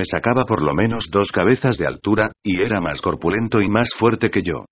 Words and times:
me 0.00 0.06
sacaba 0.06 0.46
por 0.46 0.62
lo 0.62 0.72
menos 0.72 1.10
dos 1.12 1.30
cabezas 1.30 1.76
de 1.76 1.86
altura, 1.86 2.32
y 2.42 2.62
era 2.62 2.80
más 2.80 3.02
corpulento 3.02 3.60
y 3.60 3.68
más 3.68 3.90
fuerte 3.98 4.30
que 4.30 4.40
yo. 4.40 4.64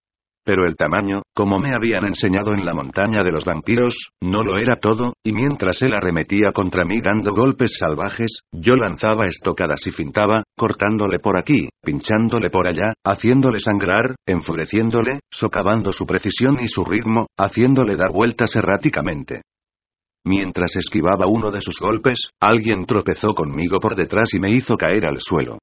Pero 0.43 0.65
el 0.65 0.75
tamaño, 0.75 1.21
como 1.35 1.59
me 1.59 1.75
habían 1.75 2.07
enseñado 2.07 2.55
en 2.55 2.65
la 2.65 2.73
montaña 2.73 3.23
de 3.23 3.31
los 3.31 3.45
vampiros, 3.45 3.95
no 4.23 4.43
lo 4.43 4.57
era 4.57 4.77
todo, 4.77 5.13
y 5.23 5.35
mientras 5.35 5.83
él 5.83 5.93
arremetía 5.93 6.53
contra 6.53 6.87
mí 6.87 7.03
dando 7.03 7.35
golpes 7.35 7.77
salvajes, 7.79 8.41
yo 8.53 8.73
lanzaba 8.73 9.27
estocadas 9.27 9.87
y 9.87 9.91
fintaba, 9.91 10.45
cortándole 10.57 11.19
por 11.19 11.37
aquí, 11.37 11.69
pinchándole 11.85 12.49
por 12.49 12.67
allá, 12.67 12.95
haciéndole 13.05 13.59
sangrar, 13.59 14.17
enfureciéndole, 14.27 15.21
socavando 15.31 15.93
su 15.93 16.07
precisión 16.07 16.57
y 16.59 16.69
su 16.69 16.87
ritmo, 16.87 17.27
haciéndole 17.37 17.97
dar 17.97 18.13
vueltas 18.15 18.57
erráticamente. 18.57 19.43
Mientras 20.29 20.77
esquivaba 20.77 21.27
uno 21.27 21.51
de 21.51 21.63
sus 21.63 21.81
golpes, 21.81 22.29
alguien 22.39 22.85
tropezó 22.85 23.33
conmigo 23.33 23.79
por 23.81 23.97
detrás 23.97 24.35
y 24.35 24.39
me 24.39 24.51
hizo 24.51 24.77
caer 24.77 25.07
al 25.07 25.21
suelo. 25.21 25.57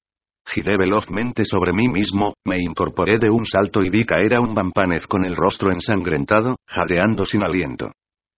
Giré 0.43 0.75
velozmente 0.75 1.45
sobre 1.45 1.71
mí 1.71 1.87
mismo, 1.87 2.33
me 2.43 2.55
incorporé 2.59 3.19
de 3.19 3.29
un 3.29 3.45
salto 3.45 3.83
y 3.83 3.91
vi 3.91 4.03
caer 4.05 4.33
a 4.33 4.41
un 4.41 4.55
vampanez 4.55 5.05
con 5.05 5.23
el 5.23 5.35
rostro 5.35 5.71
ensangrentado, 5.71 6.55
jadeando 6.67 7.25
sin 7.25 7.43
aliento. 7.43 7.91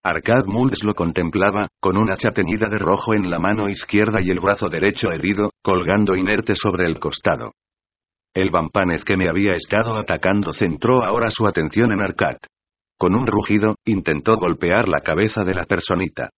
Arcad 0.04 0.46
Mules 0.48 0.84
lo 0.84 0.94
contemplaba, 0.96 1.70
con 1.80 1.98
una 1.98 2.16
hacha 2.16 2.32
teñida 2.32 2.68
de 2.70 2.78
rojo 2.78 3.14
en 3.14 3.30
la 3.30 3.40
mano 3.40 3.70
izquierda 3.70 4.20
y 4.22 4.30
el 4.30 4.42
brazo 4.42 4.68
derecho 4.68 5.08
herido, 5.10 5.52
colgando 5.64 6.14
inerte 6.14 6.56
sobre 6.56 6.88
el 6.88 7.00
costado. 7.00 7.54
El 8.34 8.50
vampanez 8.50 9.06
que 9.06 9.16
me 9.16 9.30
había 9.30 9.54
estado 9.54 9.96
atacando 9.96 10.52
centró 10.52 11.06
ahora 11.08 11.30
su 11.30 11.48
atención 11.48 11.94
en 11.94 12.02
Arcad. 12.02 12.36
Con 12.98 13.14
un 13.14 13.28
rugido, 13.28 13.76
intentó 13.86 14.34
golpear 14.36 14.88
la 14.88 15.02
cabeza 15.02 15.44
de 15.44 15.54
la 15.54 15.66
personita. 15.66 16.30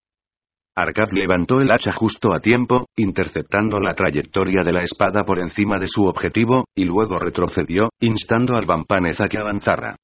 Arcad 0.76 1.10
levantó 1.12 1.60
el 1.60 1.70
hacha 1.72 1.92
justo 1.92 2.34
a 2.34 2.40
tiempo, 2.40 2.86
interceptando 2.96 3.80
la 3.80 3.94
trayectoria 3.94 4.62
de 4.62 4.72
la 4.72 4.82
espada 4.82 5.24
por 5.24 5.38
encima 5.38 5.78
de 5.78 5.88
su 5.88 6.04
objetivo, 6.04 6.64
y 6.74 6.84
luego 6.84 7.18
retrocedió, 7.18 7.88
instando 8.00 8.56
al 8.56 8.66
vampanez 8.66 9.20
a 9.20 9.28
que 9.28 9.38
avanzara. 9.38 9.96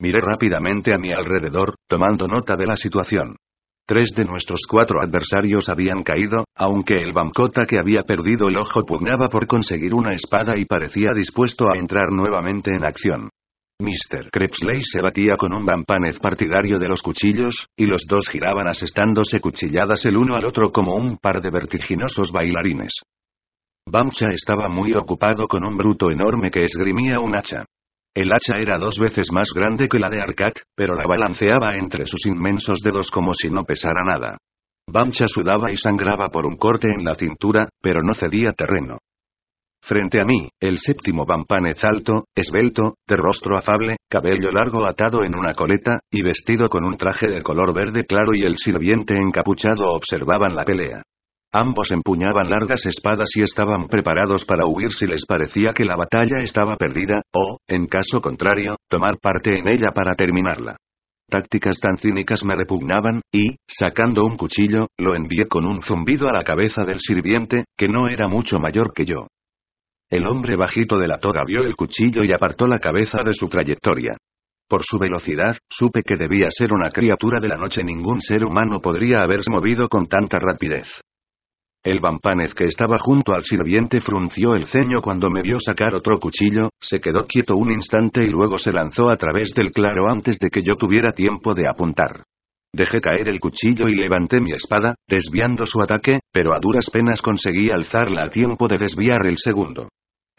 Miré 0.00 0.20
rápidamente 0.20 0.94
a 0.94 0.98
mi 0.98 1.12
alrededor, 1.12 1.74
tomando 1.88 2.26
nota 2.26 2.56
de 2.56 2.66
la 2.66 2.76
situación. 2.76 3.36
Tres 3.86 4.12
de 4.14 4.24
nuestros 4.24 4.60
cuatro 4.70 5.02
adversarios 5.02 5.68
habían 5.68 6.02
caído, 6.02 6.44
aunque 6.56 7.02
el 7.02 7.12
Bamcota 7.12 7.66
que 7.66 7.78
había 7.78 8.04
perdido 8.04 8.48
el 8.48 8.56
ojo 8.56 8.86
pugnaba 8.86 9.28
por 9.28 9.46
conseguir 9.46 9.94
una 9.94 10.14
espada 10.14 10.56
y 10.56 10.64
parecía 10.64 11.10
dispuesto 11.12 11.66
a 11.68 11.76
entrar 11.76 12.12
nuevamente 12.12 12.72
en 12.72 12.84
acción. 12.84 13.30
Mr. 13.80 14.30
Crepsley 14.30 14.82
se 14.82 15.00
batía 15.00 15.36
con 15.36 15.54
un 15.54 15.64
vampanez 15.64 16.18
partidario 16.18 16.78
de 16.78 16.88
los 16.88 17.02
cuchillos, 17.02 17.66
y 17.74 17.86
los 17.86 18.04
dos 18.06 18.28
giraban 18.28 18.68
asestándose 18.68 19.40
cuchilladas 19.40 20.04
el 20.04 20.16
uno 20.16 20.36
al 20.36 20.44
otro 20.44 20.70
como 20.70 20.94
un 20.94 21.16
par 21.16 21.40
de 21.40 21.50
vertiginosos 21.50 22.30
bailarines. 22.30 22.92
Bamcha 23.86 24.30
estaba 24.32 24.68
muy 24.68 24.92
ocupado 24.92 25.48
con 25.48 25.66
un 25.66 25.76
bruto 25.76 26.10
enorme 26.10 26.50
que 26.50 26.62
esgrimía 26.64 27.18
un 27.18 27.34
hacha. 27.34 27.64
El 28.14 28.32
hacha 28.32 28.58
era 28.58 28.76
dos 28.78 28.98
veces 28.98 29.32
más 29.32 29.52
grande 29.54 29.88
que 29.88 29.98
la 29.98 30.10
de 30.10 30.20
Arcat, 30.20 30.58
pero 30.76 30.94
la 30.94 31.06
balanceaba 31.06 31.76
entre 31.76 32.04
sus 32.04 32.26
inmensos 32.26 32.80
dedos 32.80 33.10
como 33.10 33.32
si 33.34 33.48
no 33.48 33.64
pesara 33.64 34.04
nada. 34.04 34.36
Bamcha 34.86 35.26
sudaba 35.26 35.72
y 35.72 35.76
sangraba 35.76 36.28
por 36.28 36.44
un 36.44 36.56
corte 36.56 36.88
en 36.92 37.04
la 37.04 37.14
cintura, 37.14 37.68
pero 37.80 38.02
no 38.02 38.12
cedía 38.12 38.52
terreno. 38.52 38.98
Frente 39.90 40.20
a 40.20 40.24
mí, 40.24 40.48
el 40.60 40.78
séptimo 40.78 41.26
vampanez 41.26 41.82
alto, 41.82 42.26
esbelto, 42.32 42.94
de 43.08 43.16
rostro 43.16 43.56
afable, 43.58 43.96
cabello 44.08 44.52
largo 44.52 44.86
atado 44.86 45.24
en 45.24 45.36
una 45.36 45.52
coleta, 45.54 45.98
y 46.12 46.22
vestido 46.22 46.68
con 46.68 46.84
un 46.84 46.96
traje 46.96 47.26
de 47.26 47.42
color 47.42 47.74
verde 47.74 48.04
claro 48.04 48.30
y 48.32 48.42
el 48.42 48.56
sirviente 48.56 49.16
encapuchado 49.16 49.92
observaban 49.92 50.54
la 50.54 50.62
pelea. 50.62 51.02
Ambos 51.52 51.90
empuñaban 51.90 52.48
largas 52.48 52.86
espadas 52.86 53.30
y 53.34 53.42
estaban 53.42 53.88
preparados 53.88 54.44
para 54.44 54.64
huir 54.64 54.92
si 54.92 55.08
les 55.08 55.26
parecía 55.26 55.72
que 55.74 55.84
la 55.84 55.96
batalla 55.96 56.36
estaba 56.40 56.76
perdida, 56.76 57.22
o, 57.32 57.58
en 57.66 57.86
caso 57.86 58.20
contrario, 58.20 58.76
tomar 58.88 59.18
parte 59.18 59.58
en 59.58 59.66
ella 59.66 59.90
para 59.90 60.14
terminarla. 60.14 60.76
Tácticas 61.28 61.80
tan 61.80 61.96
cínicas 61.96 62.44
me 62.44 62.54
repugnaban, 62.54 63.22
y, 63.32 63.56
sacando 63.66 64.24
un 64.24 64.36
cuchillo, 64.36 64.86
lo 64.98 65.16
envié 65.16 65.48
con 65.48 65.66
un 65.66 65.82
zumbido 65.82 66.28
a 66.28 66.32
la 66.32 66.44
cabeza 66.44 66.84
del 66.84 67.00
sirviente, 67.00 67.64
que 67.76 67.88
no 67.88 68.06
era 68.06 68.28
mucho 68.28 68.60
mayor 68.60 68.92
que 68.92 69.04
yo. 69.04 69.26
El 70.10 70.26
hombre 70.26 70.56
bajito 70.56 70.98
de 70.98 71.06
la 71.06 71.18
toga 71.18 71.44
vio 71.46 71.62
el 71.62 71.76
cuchillo 71.76 72.24
y 72.24 72.32
apartó 72.32 72.66
la 72.66 72.78
cabeza 72.78 73.22
de 73.24 73.32
su 73.32 73.48
trayectoria. 73.48 74.16
Por 74.68 74.82
su 74.84 74.98
velocidad, 74.98 75.56
supe 75.68 76.02
que 76.02 76.16
debía 76.16 76.48
ser 76.50 76.72
una 76.72 76.90
criatura 76.90 77.38
de 77.40 77.46
la 77.46 77.56
noche. 77.56 77.84
Ningún 77.84 78.20
ser 78.20 78.44
humano 78.44 78.80
podría 78.80 79.22
haberse 79.22 79.52
movido 79.52 79.88
con 79.88 80.06
tanta 80.08 80.40
rapidez. 80.40 80.88
El 81.84 82.00
vampanez 82.00 82.54
que 82.54 82.64
estaba 82.64 82.98
junto 82.98 83.32
al 83.34 83.44
sirviente 83.44 84.00
frunció 84.00 84.56
el 84.56 84.66
ceño 84.66 85.00
cuando 85.00 85.30
me 85.30 85.42
vio 85.42 85.60
sacar 85.60 85.94
otro 85.94 86.18
cuchillo, 86.18 86.70
se 86.80 86.98
quedó 86.98 87.26
quieto 87.26 87.56
un 87.56 87.70
instante 87.70 88.24
y 88.24 88.30
luego 88.30 88.58
se 88.58 88.72
lanzó 88.72 89.10
a 89.10 89.16
través 89.16 89.54
del 89.54 89.70
claro 89.70 90.10
antes 90.10 90.40
de 90.40 90.50
que 90.50 90.62
yo 90.62 90.74
tuviera 90.74 91.12
tiempo 91.12 91.54
de 91.54 91.68
apuntar. 91.68 92.24
Dejé 92.72 93.00
caer 93.00 93.28
el 93.28 93.38
cuchillo 93.38 93.88
y 93.88 93.94
levanté 93.94 94.40
mi 94.40 94.52
espada, 94.52 94.96
desviando 95.08 95.66
su 95.66 95.80
ataque, 95.80 96.18
pero 96.32 96.52
a 96.52 96.58
duras 96.60 96.90
penas 96.92 97.22
conseguí 97.22 97.70
alzarla 97.70 98.22
a 98.24 98.30
tiempo 98.30 98.66
de 98.66 98.76
desviar 98.76 99.24
el 99.26 99.38
segundo. 99.38 99.88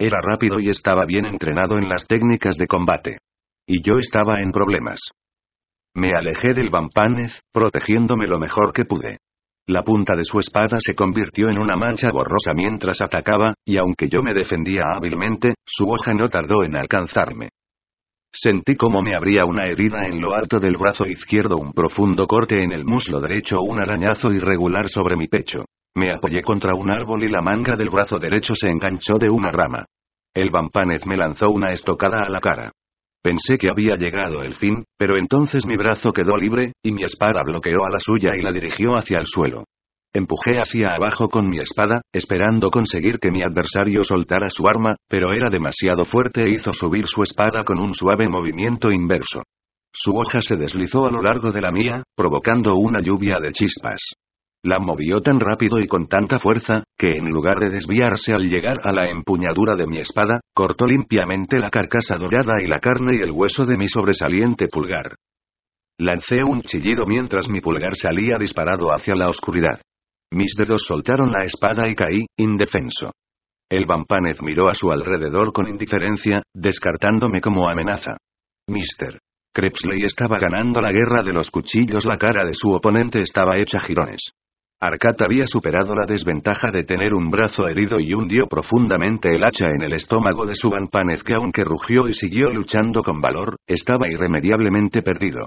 Era 0.04 0.20
rápido 0.20 0.60
y 0.60 0.68
estaba 0.68 1.06
bien 1.06 1.28
entrenado 1.28 1.78
en 1.78 1.88
las 1.88 2.08
técnicas 2.08 2.58
de 2.58 2.66
combate. 2.66 3.20
Y 3.68 3.84
yo 3.84 4.00
estaba 4.00 4.40
en 4.40 4.52
problemas. 4.52 5.00
Me 5.94 6.16
alejé 6.16 6.56
del 6.56 6.72
vampanez, 6.72 7.40
protegiéndome 7.54 8.26
lo 8.26 8.40
mejor 8.40 8.74
que 8.74 8.86
pude. 8.86 9.20
La 9.68 9.84
punta 9.84 10.16
de 10.16 10.24
su 10.24 10.40
espada 10.40 10.78
se 10.80 10.96
convirtió 10.96 11.50
en 11.50 11.60
una 11.60 11.76
mancha 11.76 12.10
borrosa 12.12 12.52
mientras 12.56 13.00
atacaba, 13.00 13.54
y 13.64 13.78
aunque 13.78 14.10
yo 14.10 14.24
me 14.24 14.34
defendía 14.34 14.86
hábilmente, 14.92 15.54
su 15.64 15.88
hoja 15.88 16.16
no 16.16 16.30
tardó 16.30 16.64
en 16.64 16.78
alcanzarme. 16.78 17.50
Sentí 18.34 18.76
como 18.76 19.04
me 19.04 19.16
abría 19.16 19.46
una 19.46 19.68
herida 19.68 20.08
en 20.08 20.20
lo 20.20 20.34
alto 20.34 20.60
del 20.60 20.78
brazo 20.78 21.06
izquierdo, 21.06 21.58
un 21.58 21.74
profundo 21.74 22.26
corte 22.26 22.64
en 22.64 22.72
el 22.72 22.86
muslo 22.86 23.22
derecho, 23.22 23.60
un 23.62 23.80
arañazo 23.80 24.32
irregular 24.34 24.90
sobre 24.90 25.16
mi 25.16 25.28
pecho. 25.28 25.66
Me 25.96 26.10
apoyé 26.12 26.42
contra 26.42 26.74
un 26.74 26.90
árbol 26.90 27.24
y 27.24 27.28
la 27.28 27.42
manga 27.42 27.76
del 27.76 27.90
brazo 27.90 28.18
derecho 28.18 28.56
se 28.56 28.70
enganchó 28.70 29.18
de 29.20 29.30
una 29.30 29.52
rama. 29.52 29.86
El 30.34 30.50
vampanez 30.50 31.06
me 31.06 31.18
lanzó 31.18 31.50
una 31.50 31.72
estocada 31.72 32.24
a 32.26 32.30
la 32.30 32.40
cara. 32.40 32.72
Pensé 33.22 33.58
que 33.58 33.70
había 33.70 33.96
llegado 33.96 34.42
el 34.42 34.56
fin, 34.56 34.86
pero 34.98 35.18
entonces 35.18 35.66
mi 35.66 35.76
brazo 35.76 36.14
quedó 36.14 36.38
libre, 36.38 36.74
y 36.82 36.94
mi 36.94 37.04
espada 37.04 37.44
bloqueó 37.44 37.86
a 37.86 37.92
la 37.92 38.00
suya 38.00 38.36
y 38.36 38.42
la 38.42 38.52
dirigió 38.52 38.96
hacia 38.96 39.20
el 39.20 39.28
suelo. 39.28 39.66
Empujé 40.14 40.60
hacia 40.60 40.94
abajo 40.96 41.30
con 41.30 41.48
mi 41.50 41.60
espada, 41.60 42.02
esperando 42.12 42.70
conseguir 42.70 43.20
que 43.20 43.32
mi 43.32 43.44
adversario 43.44 44.04
soltara 44.04 44.50
su 44.50 44.68
arma, 44.68 44.96
pero 45.08 45.34
era 45.34 45.50
demasiado 45.50 46.04
fuerte 46.04 46.44
e 46.44 46.50
hizo 46.50 46.74
subir 46.74 47.08
su 47.08 47.22
espada 47.22 47.64
con 47.64 47.80
un 47.80 47.94
suave 47.94 48.28
movimiento 48.28 48.92
inverso. 48.92 49.44
Su 49.94 50.18
hoja 50.18 50.42
se 50.42 50.56
deslizó 50.56 51.06
a 51.06 51.12
lo 51.12 51.22
largo 51.22 51.52
de 51.52 51.62
la 51.62 51.72
mía, 51.72 52.04
provocando 52.16 52.76
una 52.76 53.02
lluvia 53.02 53.38
de 53.42 53.52
chispas. 53.52 54.02
La 54.64 54.78
movió 54.78 55.22
tan 55.22 55.40
rápido 55.40 55.80
y 55.80 55.88
con 55.88 56.08
tanta 56.08 56.38
fuerza, 56.38 56.84
que 56.96 57.18
en 57.18 57.26
lugar 57.26 57.60
de 57.60 57.72
desviarse 57.72 58.32
al 58.32 58.48
llegar 58.48 58.78
a 58.84 58.92
la 58.92 59.10
empuñadura 59.10 59.76
de 59.76 59.88
mi 59.88 59.98
espada, 59.98 60.40
cortó 60.54 60.86
limpiamente 60.86 61.58
la 61.58 61.72
carcasa 61.72 62.16
dorada 62.18 62.62
y 62.62 62.68
la 62.68 62.78
carne 62.78 63.16
y 63.18 63.22
el 63.22 63.32
hueso 63.32 63.66
de 63.66 63.76
mi 63.76 63.88
sobresaliente 63.88 64.68
pulgar. 64.68 65.16
Lancé 65.98 66.44
un 66.44 66.62
chillido 66.62 67.08
mientras 67.08 67.50
mi 67.50 67.60
pulgar 67.60 67.96
salía 67.96 68.38
disparado 68.40 68.94
hacia 68.94 69.16
la 69.16 69.30
oscuridad. 69.30 69.82
Mis 70.32 70.54
dedos 70.56 70.84
soltaron 70.86 71.32
la 71.32 71.44
espada 71.44 71.90
y 71.90 71.96
caí, 71.96 72.26
indefenso. 72.38 73.12
El 73.68 73.88
vampanez 73.88 74.42
miró 74.44 74.70
a 74.70 74.76
su 74.76 74.92
alrededor 74.92 75.54
con 75.54 75.68
indiferencia, 75.68 76.44
descartándome 76.54 77.42
como 77.42 77.68
amenaza. 77.68 78.18
Mister. 78.68 79.20
Crepsley 79.54 80.04
estaba 80.04 80.38
ganando 80.38 80.80
la 80.82 80.92
guerra 80.92 81.24
de 81.24 81.34
los 81.34 81.50
cuchillos, 81.50 82.06
la 82.06 82.18
cara 82.18 82.46
de 82.46 82.54
su 82.54 82.72
oponente 82.72 83.22
estaba 83.22 83.58
hecha 83.58 83.80
jirones. 83.80 84.32
Arcat 84.84 85.22
había 85.22 85.46
superado 85.46 85.94
la 85.94 86.08
desventaja 86.08 86.72
de 86.72 86.84
tener 86.84 87.14
un 87.14 87.30
brazo 87.30 87.68
herido 87.68 88.00
y 88.00 88.16
hundió 88.16 88.48
profundamente 88.48 89.30
el 89.30 89.44
hacha 89.44 89.70
en 89.70 89.84
el 89.84 89.94
estómago 89.94 90.44
de 90.48 90.56
su 90.56 90.72
vampanez 90.72 91.24
que 91.24 91.36
aunque 91.36 91.64
rugió 91.64 92.08
y 92.08 92.14
siguió 92.14 92.50
luchando 92.50 93.04
con 93.04 93.22
valor, 93.22 93.58
estaba 93.68 94.10
irremediablemente 94.10 95.04
perdido. 95.04 95.46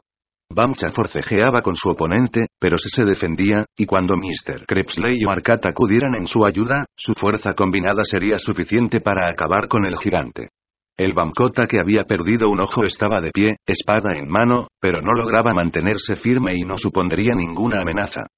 Bamcha 0.55 0.91
forcejeaba 0.93 1.63
con 1.63 1.75
su 1.75 1.89
oponente, 1.89 2.47
pero 2.61 2.79
se 2.79 2.89
se 2.91 3.05
defendía, 3.05 3.65
y 3.77 3.87
cuando 3.87 4.15
Mr. 4.17 4.67
Crepsley 4.69 5.17
y 5.19 5.29
Arcat 5.29 5.67
acudieran 5.67 6.15
en 6.15 6.29
su 6.29 6.47
ayuda, 6.47 6.87
su 6.97 7.15
fuerza 7.15 7.55
combinada 7.55 8.05
sería 8.05 8.39
suficiente 8.39 9.01
para 9.01 9.29
acabar 9.29 9.67
con 9.67 9.85
el 9.85 9.99
gigante. 9.99 10.51
El 10.97 11.13
Bamcota 11.13 11.67
que 11.67 11.81
había 11.81 12.05
perdido 12.05 12.49
un 12.51 12.61
ojo 12.61 12.85
estaba 12.85 13.19
de 13.21 13.33
pie, 13.33 13.57
espada 13.67 14.17
en 14.17 14.29
mano, 14.29 14.69
pero 14.81 15.01
no 15.01 15.13
lograba 15.13 15.53
mantenerse 15.53 16.15
firme 16.15 16.55
y 16.55 16.61
no 16.61 16.79
supondría 16.79 17.35
ninguna 17.35 17.81
amenaza. 17.81 18.29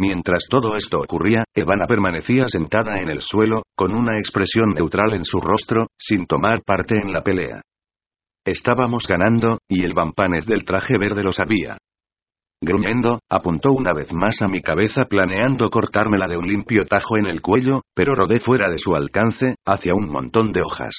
Mientras 0.00 0.46
todo 0.48 0.76
esto 0.76 0.98
ocurría, 0.98 1.44
Evana 1.54 1.84
permanecía 1.86 2.48
sentada 2.48 3.02
en 3.02 3.10
el 3.10 3.20
suelo, 3.20 3.64
con 3.76 3.94
una 3.94 4.16
expresión 4.16 4.70
neutral 4.70 5.12
en 5.12 5.26
su 5.26 5.42
rostro, 5.42 5.88
sin 5.98 6.24
tomar 6.24 6.62
parte 6.64 6.98
en 6.98 7.12
la 7.12 7.22
pelea. 7.22 7.60
Estábamos 8.42 9.06
ganando, 9.06 9.58
y 9.68 9.84
el 9.84 9.92
vampanez 9.92 10.46
del 10.46 10.64
traje 10.64 10.96
verde 10.96 11.22
lo 11.22 11.32
sabía. 11.32 11.76
Gruñendo, 12.62 13.20
apuntó 13.28 13.72
una 13.72 13.92
vez 13.92 14.10
más 14.14 14.40
a 14.40 14.48
mi 14.48 14.62
cabeza 14.62 15.04
planeando 15.04 15.68
cortármela 15.68 16.26
de 16.28 16.38
un 16.38 16.46
limpio 16.46 16.86
tajo 16.86 17.18
en 17.18 17.26
el 17.26 17.42
cuello, 17.42 17.82
pero 17.94 18.14
rodé 18.14 18.40
fuera 18.40 18.70
de 18.70 18.78
su 18.78 18.96
alcance, 18.96 19.56
hacia 19.66 19.92
un 19.94 20.10
montón 20.10 20.52
de 20.52 20.62
hojas. 20.64 20.94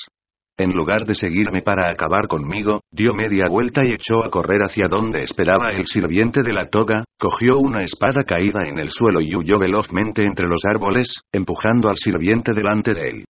En 0.62 0.74
lugar 0.74 1.06
de 1.06 1.16
seguirme 1.16 1.63
para 1.63 1.90
acabar 1.90 2.28
conmigo, 2.28 2.81
dio 2.92 3.16
media 3.16 3.48
vuelta 3.50 3.84
y 3.84 3.94
echó 3.94 4.24
a 4.24 4.30
correr 4.30 4.62
hacia 4.62 4.88
donde 4.88 5.24
esperaba 5.24 5.72
el 5.72 5.88
sirviente 5.88 6.44
de 6.44 6.54
la 6.54 6.69
toga, 6.69 7.04
cogió 7.19 7.58
una 7.58 7.81
espada 7.81 8.22
caída 8.28 8.68
en 8.68 8.78
el 8.78 8.92
suelo 8.92 9.22
y 9.22 9.36
huyó 9.36 9.58
velozmente 9.58 10.24
entre 10.24 10.46
los 10.46 10.63
árboles, 10.63 11.16
empujando 11.34 11.90
al 11.90 11.98
sirviente 11.98 12.52
delante 12.54 12.94
de 12.94 13.10
él. 13.10 13.25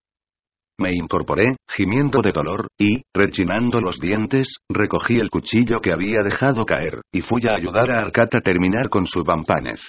Me 0.78 0.90
incorporé, 0.94 1.56
gimiendo 1.70 2.22
de 2.22 2.34
dolor, 2.34 2.68
y, 2.78 3.02
rechinando 3.16 3.80
los 3.80 4.02
dientes, 4.02 4.58
recogí 4.68 5.16
el 5.16 5.30
cuchillo 5.30 5.80
que 5.80 5.94
había 5.94 6.24
dejado 6.24 6.66
caer, 6.66 7.00
y 7.14 7.22
fui 7.22 7.44
a 7.48 7.56
ayudar 7.56 7.94
a 7.94 8.00
Arcata 8.00 8.40
a 8.40 8.42
terminar 8.42 8.90
con 8.90 9.06
su 9.06 9.24
vampanez. 9.24 9.80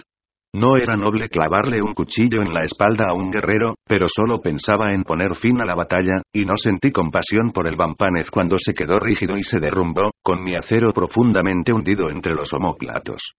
No 0.54 0.76
era 0.76 0.96
noble 0.96 1.28
clavarle 1.28 1.80
un 1.80 1.94
cuchillo 1.94 2.42
en 2.42 2.52
la 2.52 2.64
espalda 2.64 3.06
a 3.08 3.14
un 3.14 3.30
guerrero, 3.30 3.76
pero 3.86 4.06
solo 4.06 4.38
pensaba 4.38 4.92
en 4.92 5.02
poner 5.02 5.34
fin 5.34 5.58
a 5.62 5.64
la 5.64 5.74
batalla, 5.74 6.20
y 6.30 6.44
no 6.44 6.58
sentí 6.58 6.92
compasión 6.92 7.52
por 7.52 7.66
el 7.66 7.76
vampanez 7.76 8.30
cuando 8.30 8.56
se 8.58 8.74
quedó 8.74 8.98
rígido 8.98 9.38
y 9.38 9.42
se 9.42 9.58
derrumbó, 9.58 10.10
con 10.22 10.44
mi 10.44 10.54
acero 10.54 10.92
profundamente 10.92 11.72
hundido 11.72 12.10
entre 12.10 12.34
los 12.34 12.52
homóplatos. 12.52 13.32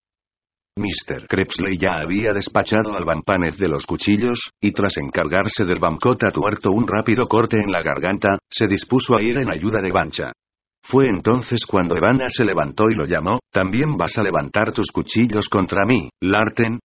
Mr. 0.75 1.27
Krebsley 1.27 1.77
ya 1.77 1.97
había 2.01 2.33
despachado 2.33 2.97
al 2.97 3.05
vampanez 3.05 3.57
de 3.57 3.67
los 3.67 3.85
cuchillos, 3.85 4.49
y 4.59 4.71
tras 4.71 4.97
encargarse 4.97 5.65
del 5.65 5.77
Bamcota 5.77 6.31
tuerto 6.31 6.71
un 6.71 6.87
rápido 6.87 7.27
corte 7.27 7.61
en 7.61 7.71
la 7.71 7.83
garganta, 7.83 8.39
se 8.49 8.65
dispuso 8.65 9.15
a 9.15 9.21
ir 9.21 9.37
en 9.37 9.51
ayuda 9.51 9.81
de 9.83 9.91
Bancha. 9.91 10.31
Fue 10.81 11.07
entonces 11.07 11.63
cuando 11.67 11.95
Evana 11.95 12.25
se 12.29 12.43
levantó 12.43 12.89
y 12.89 12.95
lo 12.95 13.05
llamó, 13.05 13.37
¿también 13.51 13.97
vas 13.97 14.17
a 14.17 14.23
levantar 14.23 14.73
tus 14.73 14.91
cuchillos 14.91 15.47
contra 15.47 15.85
mí, 15.85 16.09
Larten? 16.19 16.79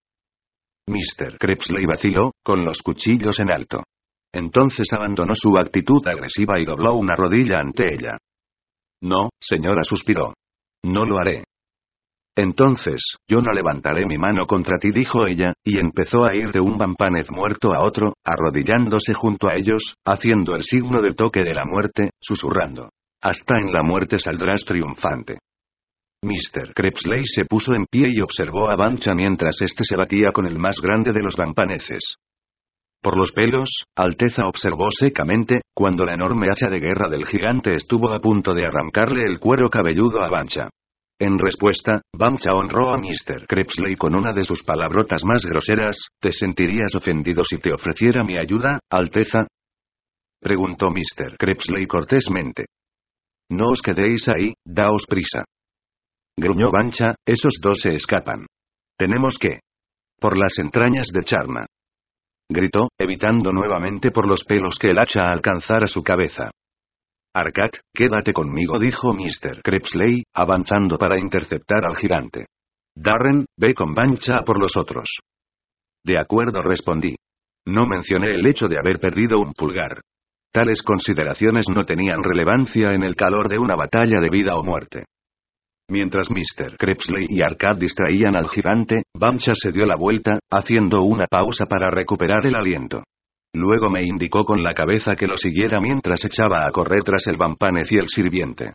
Mr. 0.89 1.39
Krebsley 1.39 1.87
vaciló, 1.87 2.33
con 2.43 2.65
los 2.65 2.83
cuchillos 2.83 3.39
en 3.39 3.51
alto. 3.51 3.85
Entonces 4.33 4.93
abandonó 4.93 5.35
su 5.35 5.57
actitud 5.57 6.07
agresiva 6.07 6.59
y 6.59 6.65
dobló 6.65 6.95
una 6.95 7.15
rodilla 7.15 7.61
ante 7.61 7.95
ella. 7.95 8.19
No, 9.03 9.31
señora 9.41 9.85
suspiró. 9.85 10.35
No 10.85 11.05
lo 11.05 11.19
haré. 11.19 11.45
Entonces, 12.37 13.17
yo 13.29 13.41
no 13.43 13.53
levantaré 13.53 14.07
mi 14.07 14.17
mano 14.17 14.47
contra 14.47 14.79
ti, 14.79 14.93
dijo 14.93 15.27
ella, 15.27 15.55
y 15.65 15.79
empezó 15.79 16.25
a 16.25 16.37
ir 16.37 16.53
de 16.53 16.61
un 16.61 16.79
vampanez 16.79 17.31
muerto 17.31 17.75
a 17.75 17.83
otro, 17.83 18.15
arrodillándose 18.25 19.13
junto 19.13 19.49
a 19.49 19.55
ellos, 19.57 19.97
haciendo 20.05 20.55
el 20.55 20.63
signo 20.63 21.03
del 21.03 21.17
toque 21.17 21.43
de 21.43 21.55
la 21.55 21.65
muerte, 21.65 22.11
susurrando. 22.21 22.91
Hasta 23.21 23.59
en 23.59 23.73
la 23.73 23.83
muerte 23.83 24.21
saldrás 24.21 24.65
triunfante. 24.65 25.39
Mr. 26.23 26.75
Krebsley 26.75 27.25
se 27.27 27.45
puso 27.45 27.75
en 27.75 27.87
pie 27.87 28.09
y 28.11 28.21
observó 28.21 28.69
a 28.69 28.75
Bancha 28.75 29.15
mientras 29.15 29.61
éste 29.61 29.85
se 29.85 29.97
batía 29.97 30.33
con 30.33 30.47
el 30.47 30.59
más 30.59 30.81
grande 30.81 31.13
de 31.13 31.23
los 31.23 31.37
vampaneces. 31.37 32.17
Por 33.01 33.17
los 33.17 33.31
pelos, 33.31 33.85
Alteza 33.97 34.49
observó 34.49 34.89
secamente, 34.91 35.61
cuando 35.73 36.05
la 36.05 36.15
enorme 36.15 36.49
hacha 36.51 36.69
de 36.69 36.81
guerra 36.81 37.09
del 37.09 37.25
gigante 37.25 37.75
estuvo 37.75 38.11
a 38.11 38.19
punto 38.19 38.53
de 38.53 38.67
arrancarle 38.67 39.23
el 39.31 39.39
cuero 39.39 39.71
cabelludo 39.71 40.21
a 40.21 40.29
Bancha. 40.29 40.69
En 41.21 41.39
respuesta, 41.39 42.03
Bamcha 42.13 42.53
honró 42.53 42.93
a 42.93 42.99
Mr. 42.99 43.47
Krebsley 43.47 43.95
con 43.95 44.17
una 44.17 44.33
de 44.33 44.43
sus 44.43 44.65
palabrotas 44.65 45.25
más 45.25 45.45
groseras, 45.45 45.97
¿te 46.21 46.33
sentirías 46.33 46.95
ofendido 46.97 47.45
si 47.45 47.59
te 47.59 47.73
ofreciera 47.73 48.25
mi 48.25 48.37
ayuda, 48.37 48.81
Alteza? 48.91 49.47
Preguntó 50.41 50.91
Mr. 50.91 51.37
Krebsley 51.37 51.87
cortésmente. 51.87 52.67
No 53.51 53.71
os 53.71 53.83
quedéis 53.83 54.29
ahí, 54.29 54.55
daos 54.65 55.07
prisa. 55.09 55.45
Gruñó 56.41 56.71
Bancha, 56.71 57.17
esos 57.27 57.55
dos 57.61 57.81
se 57.81 57.97
escapan. 57.97 58.47
Tenemos 58.97 59.39
que. 59.41 59.59
Por 60.21 60.39
las 60.39 60.57
entrañas 60.59 61.09
de 61.13 61.25
Charma. 61.25 61.67
Gritó, 62.49 62.91
evitando 62.97 63.51
nuevamente 63.51 64.13
por 64.13 64.25
los 64.29 64.45
pelos 64.45 64.79
que 64.79 64.91
el 64.91 65.01
hacha 65.01 65.23
alcanzara 65.33 65.89
su 65.89 66.01
cabeza. 66.05 66.53
Arcat, 67.35 67.79
quédate 67.93 68.33
conmigo, 68.33 68.79
dijo 68.79 69.13
Mr. 69.13 69.63
Krebsley, 69.65 70.23
avanzando 70.33 70.97
para 70.97 71.19
interceptar 71.19 71.85
al 71.85 71.97
gigante. 71.97 72.47
Darren, 72.95 73.45
ve 73.57 73.75
con 73.75 73.93
Bancha 73.93 74.43
por 74.47 74.61
los 74.61 74.77
otros. 74.77 75.09
De 76.05 76.21
acuerdo, 76.21 76.63
respondí. 76.63 77.17
No 77.67 77.85
mencioné 77.85 78.29
el 78.37 78.47
hecho 78.47 78.69
de 78.69 78.79
haber 78.79 79.01
perdido 79.01 79.41
un 79.41 79.55
pulgar. 79.55 80.03
Tales 80.53 80.83
consideraciones 80.83 81.67
no 81.69 81.85
tenían 81.85 82.23
relevancia 82.23 82.93
en 82.93 83.03
el 83.03 83.17
calor 83.17 83.49
de 83.49 83.59
una 83.59 83.75
batalla 83.75 84.21
de 84.21 84.31
vida 84.31 84.53
o 84.55 84.63
muerte. 84.63 85.05
Mientras 85.91 86.29
Mr. 86.31 86.77
Krebsley 86.77 87.27
y 87.31 87.43
Arcad 87.43 87.77
distraían 87.79 88.37
al 88.37 88.49
gigante, 88.49 89.05
Bancha 89.15 89.53
se 89.55 89.71
dio 89.73 89.87
la 89.87 89.97
vuelta, 89.97 90.39
haciendo 90.51 91.03
una 91.03 91.27
pausa 91.27 91.65
para 91.65 91.91
recuperar 91.91 92.45
el 92.47 92.57
aliento. 92.57 93.05
Luego 93.55 93.89
me 93.89 94.03
indicó 94.03 94.45
con 94.45 94.63
la 94.63 94.75
cabeza 94.75 95.17
que 95.17 95.27
lo 95.27 95.39
siguiera 95.39 95.81
mientras 95.81 96.23
echaba 96.25 96.67
a 96.67 96.71
correr 96.71 97.03
tras 97.05 97.27
el 97.27 97.39
vampanez 97.39 97.91
y 97.91 97.97
el 97.97 98.09
sirviente. 98.09 98.75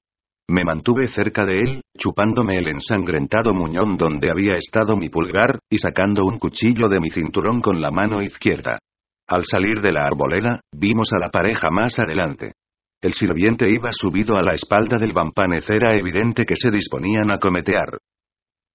Me 0.50 0.65
mantuve 0.65 1.07
cerca 1.07 1.45
de 1.45 1.60
él, 1.62 1.81
chupándome 1.98 2.57
el 2.57 2.68
ensangrentado 2.68 3.54
muñón 3.54 3.95
donde 3.95 4.31
había 4.31 4.56
estado 4.56 4.98
mi 4.98 5.09
pulgar, 5.09 5.59
y 5.69 5.77
sacando 5.77 6.25
un 6.25 6.39
cuchillo 6.39 6.89
de 6.89 7.00
mi 7.00 7.12
cinturón 7.12 7.62
con 7.62 7.80
la 7.80 7.92
mano 7.92 8.21
izquierda. 8.24 8.80
Al 9.27 9.45
salir 9.45 9.81
de 9.81 9.94
la 9.94 10.01
arboleda, 10.04 10.62
vimos 10.75 11.13
a 11.13 11.19
la 11.19 11.30
pareja 11.30 11.69
más 11.69 11.98
adelante. 12.00 12.54
El 13.03 13.11
sirviente 13.11 13.69
iba 13.69 13.91
subido 13.91 14.38
a 14.38 14.41
la 14.41 14.53
espalda 14.53 14.97
del 14.97 15.11
vampanez, 15.11 15.69
era 15.69 15.94
evidente 15.94 16.45
que 16.45 16.55
se 16.55 16.71
disponían 16.71 17.31
a 17.31 17.38
cometear. 17.38 18.00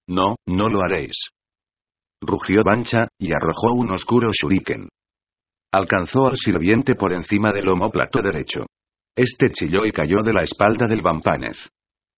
No, 0.07 0.35
no 0.45 0.69
lo 0.69 0.83
haréis. 0.83 1.31
Rugió 2.21 2.63
Bancha, 2.63 3.07
y 3.17 3.33
arrojó 3.33 3.73
un 3.73 3.89
oscuro 3.89 4.29
shuriken. 4.31 4.87
Alcanzó 5.71 6.27
al 6.27 6.37
sirviente 6.37 6.93
por 6.93 7.11
encima 7.11 7.51
del 7.51 7.69
homóplato 7.69 8.21
derecho. 8.21 8.67
Este 9.15 9.49
chilló 9.49 9.83
y 9.83 9.91
cayó 9.91 10.17
de 10.23 10.33
la 10.33 10.43
espalda 10.43 10.85
del 10.85 11.01
vampanez. 11.01 11.67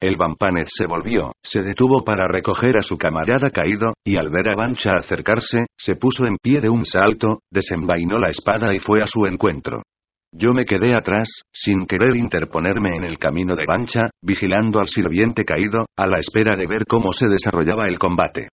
El 0.01 0.17
vampanez 0.17 0.67
se 0.69 0.87
volvió, 0.87 1.31
se 1.41 1.61
detuvo 1.61 2.03
para 2.03 2.27
recoger 2.27 2.75
a 2.75 2.81
su 2.81 2.97
camarada 2.97 3.49
caído, 3.51 3.93
y 4.03 4.17
al 4.17 4.29
ver 4.29 4.49
a 4.49 4.55
Bancha 4.55 4.97
acercarse, 4.97 5.67
se 5.77 5.95
puso 5.95 6.25
en 6.25 6.35
pie 6.41 6.59
de 6.59 6.69
un 6.69 6.85
salto, 6.85 7.39
desenvainó 7.49 8.19
la 8.19 8.31
espada 8.31 8.75
y 8.75 8.79
fue 8.79 9.01
a 9.01 9.07
su 9.07 9.25
encuentro. 9.25 9.83
Yo 10.33 10.53
me 10.53 10.63
quedé 10.63 10.95
atrás, 10.95 11.27
sin 11.51 11.85
querer 11.85 12.15
interponerme 12.15 12.95
en 12.95 13.03
el 13.03 13.17
camino 13.17 13.53
de 13.55 13.65
Bancha, 13.65 14.09
vigilando 14.21 14.79
al 14.79 14.87
sirviente 14.87 15.43
caído, 15.43 15.85
a 15.97 16.07
la 16.07 16.19
espera 16.19 16.55
de 16.55 16.67
ver 16.67 16.85
cómo 16.87 17.11
se 17.11 17.27
desarrollaba 17.27 17.87
el 17.87 17.99
combate. 17.99 18.47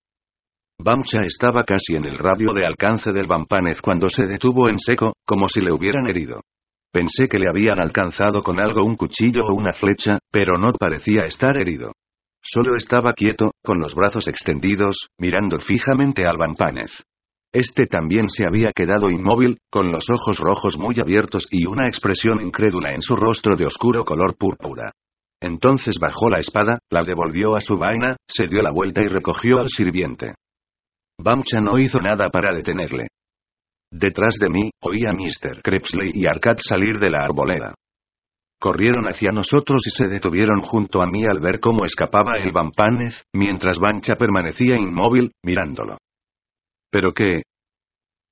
Bamcha 0.80 1.20
estaba 1.22 1.64
casi 1.64 1.94
en 1.94 2.04
el 2.04 2.18
radio 2.18 2.52
de 2.52 2.66
alcance 2.66 3.12
del 3.12 3.26
vampanez 3.26 3.80
cuando 3.80 4.08
se 4.08 4.26
detuvo 4.26 4.68
en 4.68 4.78
seco, 4.78 5.12
como 5.24 5.48
si 5.48 5.60
le 5.60 5.72
hubieran 5.72 6.08
herido. 6.08 6.40
Pensé 6.92 7.28
que 7.28 7.38
le 7.38 7.48
habían 7.48 7.80
alcanzado 7.80 8.42
con 8.42 8.60
algo 8.60 8.84
un 8.84 8.96
cuchillo 8.96 9.44
o 9.46 9.54
una 9.54 9.72
flecha, 9.72 10.18
pero 10.32 10.58
no 10.58 10.72
parecía 10.72 11.26
estar 11.26 11.56
herido. 11.56 11.92
Solo 12.42 12.76
estaba 12.76 13.12
quieto, 13.12 13.52
con 13.62 13.78
los 13.80 13.94
brazos 13.94 14.26
extendidos, 14.26 15.08
mirando 15.18 15.58
fijamente 15.58 16.26
al 16.26 16.38
vampanez. 16.38 17.02
Este 17.52 17.86
también 17.86 18.28
se 18.28 18.46
había 18.46 18.72
quedado 18.74 19.08
inmóvil, 19.10 19.58
con 19.70 19.90
los 19.90 20.04
ojos 20.10 20.38
rojos 20.38 20.76
muy 20.76 20.96
abiertos 21.00 21.46
y 21.50 21.66
una 21.66 21.86
expresión 21.86 22.42
incrédula 22.42 22.92
en 22.92 23.00
su 23.00 23.16
rostro 23.16 23.56
de 23.56 23.64
oscuro 23.64 24.04
color 24.04 24.36
púrpura. 24.36 24.92
Entonces 25.40 25.96
bajó 25.98 26.28
la 26.28 26.40
espada, 26.40 26.78
la 26.90 27.02
devolvió 27.04 27.56
a 27.56 27.60
su 27.60 27.78
vaina, 27.78 28.16
se 28.28 28.46
dio 28.46 28.60
la 28.60 28.72
vuelta 28.72 29.02
y 29.02 29.06
recogió 29.06 29.60
al 29.60 29.68
sirviente. 29.68 30.34
Bamcha 31.18 31.60
no 31.60 31.78
hizo 31.78 32.00
nada 32.00 32.28
para 32.28 32.54
detenerle. 32.54 33.08
Detrás 33.90 34.34
de 34.38 34.50
mí, 34.50 34.70
oí 34.82 35.06
a 35.06 35.12
Mr. 35.12 35.62
Krebsley 35.62 36.10
y 36.14 36.26
Arcad 36.26 36.58
salir 36.58 36.98
de 36.98 37.10
la 37.10 37.22
arboleda. 37.22 37.74
Corrieron 38.60 39.06
hacia 39.06 39.32
nosotros 39.32 39.82
y 39.86 39.90
se 39.90 40.08
detuvieron 40.08 40.60
junto 40.60 41.00
a 41.00 41.06
mí 41.06 41.24
al 41.24 41.40
ver 41.40 41.60
cómo 41.60 41.86
escapaba 41.86 42.36
el 42.38 42.52
vampanez, 42.52 43.24
mientras 43.32 43.78
Bancha 43.78 44.16
permanecía 44.16 44.76
inmóvil, 44.76 45.32
mirándolo. 45.44 45.96
¿Pero 46.90 47.12
qué? 47.12 47.42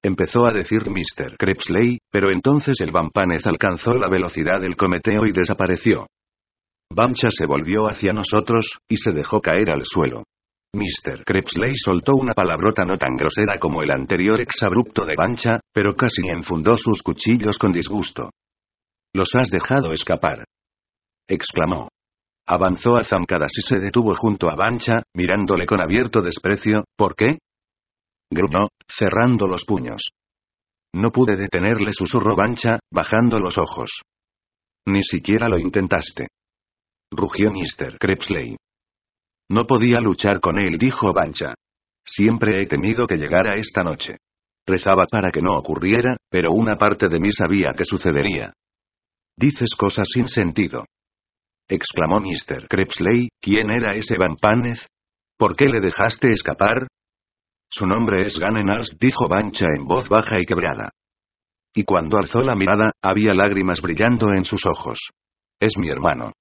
Empezó 0.03 0.47
a 0.47 0.53
decir 0.53 0.83
Mr. 0.89 1.37
Krebsley, 1.37 1.99
pero 2.11 2.31
entonces 2.31 2.77
el 2.81 2.93
vampanez 2.93 3.47
alcanzó 3.47 3.93
la 3.93 4.09
velocidad 4.09 4.61
del 4.61 4.77
cometeo 4.77 5.27
y 5.27 5.33
desapareció. 5.33 6.07
Bancha 6.93 7.29
se 7.31 7.47
volvió 7.47 7.89
hacia 7.89 8.13
nosotros, 8.13 8.79
y 8.89 8.97
se 8.97 9.13
dejó 9.13 9.41
caer 9.41 9.71
al 9.71 9.85
suelo. 9.85 10.23
Mr. 10.75 11.25
Krebsley 11.25 11.75
soltó 11.77 12.13
una 12.15 12.35
palabrota 12.35 12.85
no 12.85 12.99
tan 12.99 13.17
grosera 13.17 13.59
como 13.59 13.83
el 13.83 13.91
anterior 13.91 14.41
exabrupto 14.41 15.05
de 15.05 15.15
Bancha, 15.17 15.61
pero 15.73 15.95
casi 15.95 16.29
enfundó 16.29 16.77
sus 16.77 17.03
cuchillos 17.03 17.59
con 17.59 17.73
disgusto. 17.73 18.31
Los 19.15 19.35
has 19.35 19.51
dejado 19.51 19.93
escapar. 19.93 20.45
exclamó. 21.29 21.89
Avanzó 22.47 22.97
a 22.97 23.03
zancadas 23.03 23.53
y 23.57 23.63
se 23.63 23.81
detuvo 23.81 24.15
junto 24.15 24.49
a 24.49 24.55
Bancha, 24.55 25.03
mirándole 25.15 25.67
con 25.67 25.81
abierto 25.81 26.21
desprecio, 26.21 26.85
¿por 26.97 27.17
qué? 27.17 27.39
Grunó, 28.31 28.69
cerrando 28.89 29.47
los 29.47 29.65
puños. 29.65 30.11
No 30.95 31.11
pude 31.11 31.37
detenerle, 31.37 31.93
susurró 31.93 32.35
Bancha, 32.35 32.81
bajando 32.91 33.39
los 33.39 33.59
ojos. 33.59 34.03
Ni 34.87 35.03
siquiera 35.03 35.49
lo 35.49 35.59
intentaste. 35.59 36.29
Rugió 37.11 37.51
Mr. 37.51 37.99
Krebsley. 37.99 38.57
No 39.51 39.67
podía 39.67 40.01
luchar 40.01 40.41
con 40.41 40.59
él, 40.59 40.79
dijo 40.79 41.13
Bancha. 41.13 41.55
Siempre 42.05 42.63
he 42.63 42.67
temido 42.67 43.07
que 43.07 43.17
llegara 43.17 43.57
esta 43.57 43.83
noche. 43.83 44.17
Rezaba 44.67 45.07
para 45.07 45.31
que 45.31 45.43
no 45.43 45.53
ocurriera, 45.53 46.17
pero 46.31 46.53
una 46.53 46.77
parte 46.77 47.09
de 47.09 47.21
mí 47.21 47.31
sabía 47.31 47.73
que 47.77 47.85
sucedería. 47.85 48.53
Dices 49.37 49.75
cosas 49.77 50.09
sin 50.13 50.29
sentido. 50.29 50.85
Exclamó 51.69 52.21
Mr. 52.21 52.69
Crepsley, 52.69 53.29
¿quién 53.41 53.71
era 53.71 53.95
ese 53.95 54.17
Vampanez? 54.17 54.87
¿Por 55.37 55.57
qué 55.57 55.67
le 55.67 55.81
dejaste 55.81 56.33
escapar? 56.33 56.87
Su 57.71 57.87
nombre 57.87 58.27
es 58.27 58.39
Ganenars, 58.39 58.97
dijo 58.99 59.29
Bancha 59.29 59.67
en 59.67 59.87
voz 59.87 60.09
baja 60.09 60.39
y 60.41 60.45
quebrada. 60.45 60.91
Y 61.75 61.85
cuando 61.85 62.17
alzó 62.17 62.41
la 62.41 62.55
mirada, 62.55 62.93
había 63.03 63.35
lágrimas 63.35 63.83
brillando 63.83 64.33
en 64.33 64.45
sus 64.45 64.65
ojos. 64.67 64.99
Es 65.61 65.77
mi 65.79 65.89
hermano. 65.89 66.33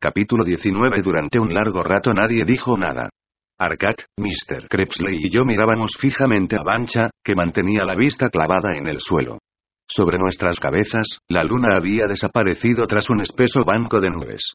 Capítulo 0.00 0.44
19 0.44 1.02
Durante 1.02 1.38
un 1.38 1.52
largo 1.52 1.82
rato 1.82 2.12
nadie 2.12 2.44
dijo 2.44 2.76
nada. 2.76 3.10
Arcat, 3.58 4.00
Mr. 4.16 4.68
Crepsley 4.68 5.18
y 5.22 5.30
yo 5.30 5.44
mirábamos 5.44 5.92
fijamente 6.00 6.56
a 6.56 6.62
Bancha, 6.62 7.10
que 7.22 7.34
mantenía 7.34 7.84
la 7.84 7.94
vista 7.94 8.30
clavada 8.30 8.74
en 8.74 8.88
el 8.88 9.00
suelo. 9.00 9.38
Sobre 9.86 10.18
nuestras 10.18 10.58
cabezas, 10.58 11.18
la 11.28 11.42
luna 11.44 11.76
había 11.76 12.06
desaparecido 12.06 12.86
tras 12.86 13.10
un 13.10 13.20
espeso 13.20 13.64
banco 13.64 14.00
de 14.00 14.08
nubes. 14.08 14.54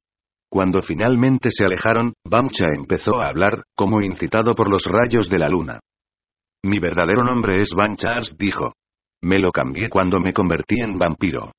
Cuando 0.49 0.81
finalmente 0.81 1.49
se 1.51 1.65
alejaron, 1.65 2.13
Bancha 2.23 2.65
empezó 2.73 3.21
a 3.21 3.27
hablar, 3.27 3.63
como 3.75 4.01
incitado 4.01 4.55
por 4.55 4.69
los 4.69 4.85
rayos 4.85 5.29
de 5.29 5.39
la 5.39 5.49
luna. 5.49 5.79
Mi 6.63 6.79
verdadero 6.79 7.23
nombre 7.23 7.61
es 7.61 7.73
Banchars, 7.75 8.35
dijo. 8.37 8.73
Me 9.21 9.39
lo 9.39 9.51
cambié 9.51 9.89
cuando 9.89 10.19
me 10.19 10.33
convertí 10.33 10.81
en 10.81 10.97
vampiro. 10.97 11.51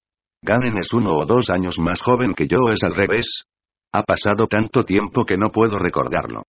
Ganen 0.43 0.79
es 0.79 0.93
uno 0.93 1.17
o 1.17 1.27
dos 1.27 1.51
años 1.51 1.79
más 1.79 2.01
joven 2.01 2.35
que 2.35 2.47
yo, 2.47 2.71
es 2.73 2.83
al 2.83 2.95
revés. 2.95 3.43
Ha 3.93 4.03
pasado 4.03 4.47
tanto 4.47 4.85
tiempo 4.85 5.25
que 5.25 5.37
no 5.37 5.51
puedo 5.51 5.79
recordarlo. 5.79 6.43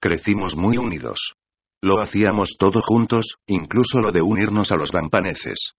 Crecimos 0.00 0.56
muy 0.56 0.78
unidos. 0.78 1.34
Lo 1.82 2.00
hacíamos 2.00 2.56
todo 2.58 2.80
juntos, 2.82 3.36
incluso 3.46 4.00
lo 4.00 4.12
de 4.12 4.22
unirnos 4.22 4.72
a 4.72 4.76
los 4.76 4.92
vampaneces. 4.92 5.72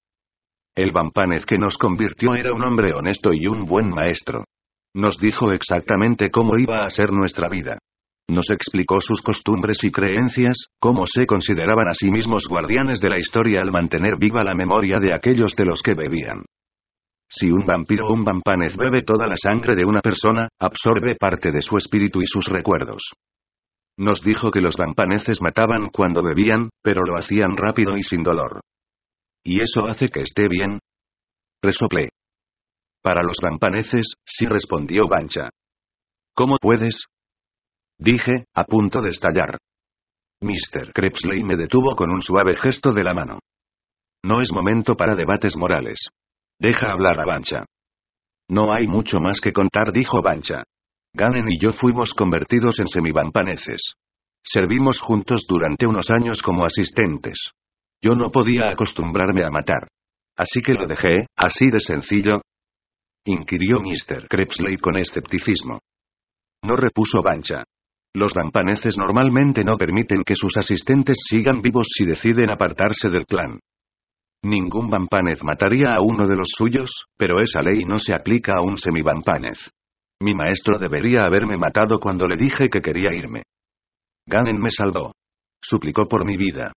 El 0.76 0.92
vampanez 0.92 1.46
que 1.46 1.58
nos 1.58 1.78
convirtió 1.78 2.34
era 2.36 2.52
un 2.52 2.64
hombre 2.64 2.94
honesto 2.94 3.32
y 3.34 3.48
un 3.48 3.66
buen 3.66 3.90
maestro. 3.90 4.46
Nos 4.96 5.18
dijo 5.18 5.52
exactamente 5.52 6.30
cómo 6.30 6.58
iba 6.58 6.86
a 6.86 6.90
ser 6.90 7.12
nuestra 7.12 7.50
vida. 7.50 7.80
Nos 8.30 8.50
explicó 8.52 9.02
sus 9.02 9.22
costumbres 9.22 9.84
y 9.84 9.92
creencias, 9.92 10.68
cómo 10.80 11.06
se 11.08 11.26
consideraban 11.26 11.88
a 11.88 11.94
sí 11.94 12.10
mismos 12.10 12.48
guardianes 12.48 13.02
de 13.02 13.10
la 13.10 13.20
historia 13.20 13.62
al 13.62 13.72
mantener 13.72 14.18
viva 14.18 14.44
la 14.44 14.54
memoria 14.54 15.00
de 15.00 15.14
aquellos 15.14 15.56
de 15.56 15.66
los 15.66 15.82
que 15.82 15.94
bebían. 15.94 16.46
Si 17.30 17.50
un 17.50 17.66
vampiro 17.66 18.08
o 18.08 18.14
un 18.14 18.24
vampanez 18.24 18.78
bebe 18.78 19.02
toda 19.02 19.28
la 19.28 19.36
sangre 19.36 19.76
de 19.76 19.86
una 19.86 20.02
persona, 20.02 20.48
absorbe 20.60 21.16
parte 21.16 21.52
de 21.52 21.62
su 21.62 21.76
espíritu 21.78 22.22
y 22.22 22.28
sus 22.28 22.46
recuerdos. 22.46 23.02
Nos 23.98 24.22
dijo 24.22 24.52
que 24.52 24.62
los 24.62 24.78
vampaneces 24.78 25.42
mataban 25.42 25.90
cuando 25.90 26.22
bebían, 26.24 26.70
pero 26.82 27.02
lo 27.04 27.18
hacían 27.18 27.58
rápido 27.58 27.98
y 27.98 28.04
sin 28.04 28.24
dolor. 28.24 28.62
¿Y 29.44 29.62
eso 29.62 29.86
hace 29.88 30.10
que 30.10 30.22
esté 30.22 30.48
bien? 30.48 30.80
Resoplé. 31.62 32.10
Para 33.04 33.22
los 33.22 33.36
vampaneces, 33.42 34.16
sí 34.26 34.46
respondió 34.46 35.08
Bancha. 35.10 35.50
¿Cómo 36.34 36.56
puedes? 36.60 37.06
Dije, 38.00 38.46
a 38.56 38.64
punto 38.64 39.02
de 39.02 39.10
estallar. 39.10 39.58
Mr. 40.42 40.94
Crepsley 40.94 41.44
me 41.44 41.58
detuvo 41.58 41.96
con 41.96 42.10
un 42.10 42.22
suave 42.22 42.56
gesto 42.56 42.92
de 42.92 43.04
la 43.04 43.14
mano. 43.14 43.40
No 44.24 44.42
es 44.42 44.54
momento 44.54 44.96
para 44.96 45.16
debates 45.16 45.58
morales. 45.58 46.00
Deja 46.58 46.92
hablar 46.92 47.20
a 47.20 47.26
Bancha. 47.26 47.66
No 48.50 48.74
hay 48.74 48.88
mucho 48.88 49.20
más 49.20 49.42
que 49.42 49.52
contar, 49.52 49.92
dijo 49.92 50.22
Bancha. 50.22 50.64
Ganen 51.14 51.50
y 51.50 51.60
yo 51.60 51.74
fuimos 51.74 52.14
convertidos 52.14 52.80
en 52.80 52.88
semivampaneces. 52.88 53.82
Servimos 54.42 55.02
juntos 55.02 55.46
durante 55.48 55.86
unos 55.86 56.10
años 56.10 56.42
como 56.42 56.66
asistentes. 56.66 57.52
Yo 58.02 58.16
no 58.16 58.32
podía 58.32 58.70
acostumbrarme 58.70 59.44
a 59.44 59.50
matar. 59.50 59.88
Así 60.38 60.62
que 60.62 60.74
lo 60.74 60.88
dejé, 60.88 61.28
así 61.36 61.70
de 61.70 61.80
sencillo. 61.80 62.42
Inquirió 63.26 63.80
Mr. 63.80 64.28
Crepsley 64.28 64.76
con 64.78 64.98
escepticismo. 64.98 65.80
No 66.64 66.76
repuso 66.76 67.22
Bancha. 67.22 67.64
Los 68.14 68.34
vampaneces 68.34 68.98
normalmente 68.98 69.64
no 69.64 69.78
permiten 69.78 70.24
que 70.24 70.36
sus 70.36 70.58
asistentes 70.58 71.18
sigan 71.30 71.62
vivos 71.62 71.88
si 71.96 72.06
deciden 72.06 72.52
apartarse 72.52 73.10
del 73.10 73.26
clan. 73.26 73.60
Ningún 74.44 74.90
vampanez 74.90 75.42
mataría 75.42 75.96
a 75.96 76.02
uno 76.02 76.28
de 76.28 76.36
los 76.36 76.50
suyos, 76.50 77.06
pero 77.18 77.40
esa 77.40 77.62
ley 77.62 77.86
no 77.86 77.98
se 77.98 78.14
aplica 78.14 78.54
a 78.58 78.62
un 78.62 78.78
semivampanez. 78.78 79.72
Mi 80.22 80.36
maestro 80.36 80.78
debería 80.78 81.24
haberme 81.24 81.58
matado 81.58 82.00
cuando 82.00 82.28
le 82.28 82.36
dije 82.36 82.70
que 82.70 82.82
quería 82.82 83.14
irme. 83.14 83.44
Ganen 84.28 84.60
me 84.60 84.70
salvó. 84.70 85.14
Suplicó 85.62 86.08
por 86.10 86.26
mi 86.26 86.36
vida. 86.36 86.74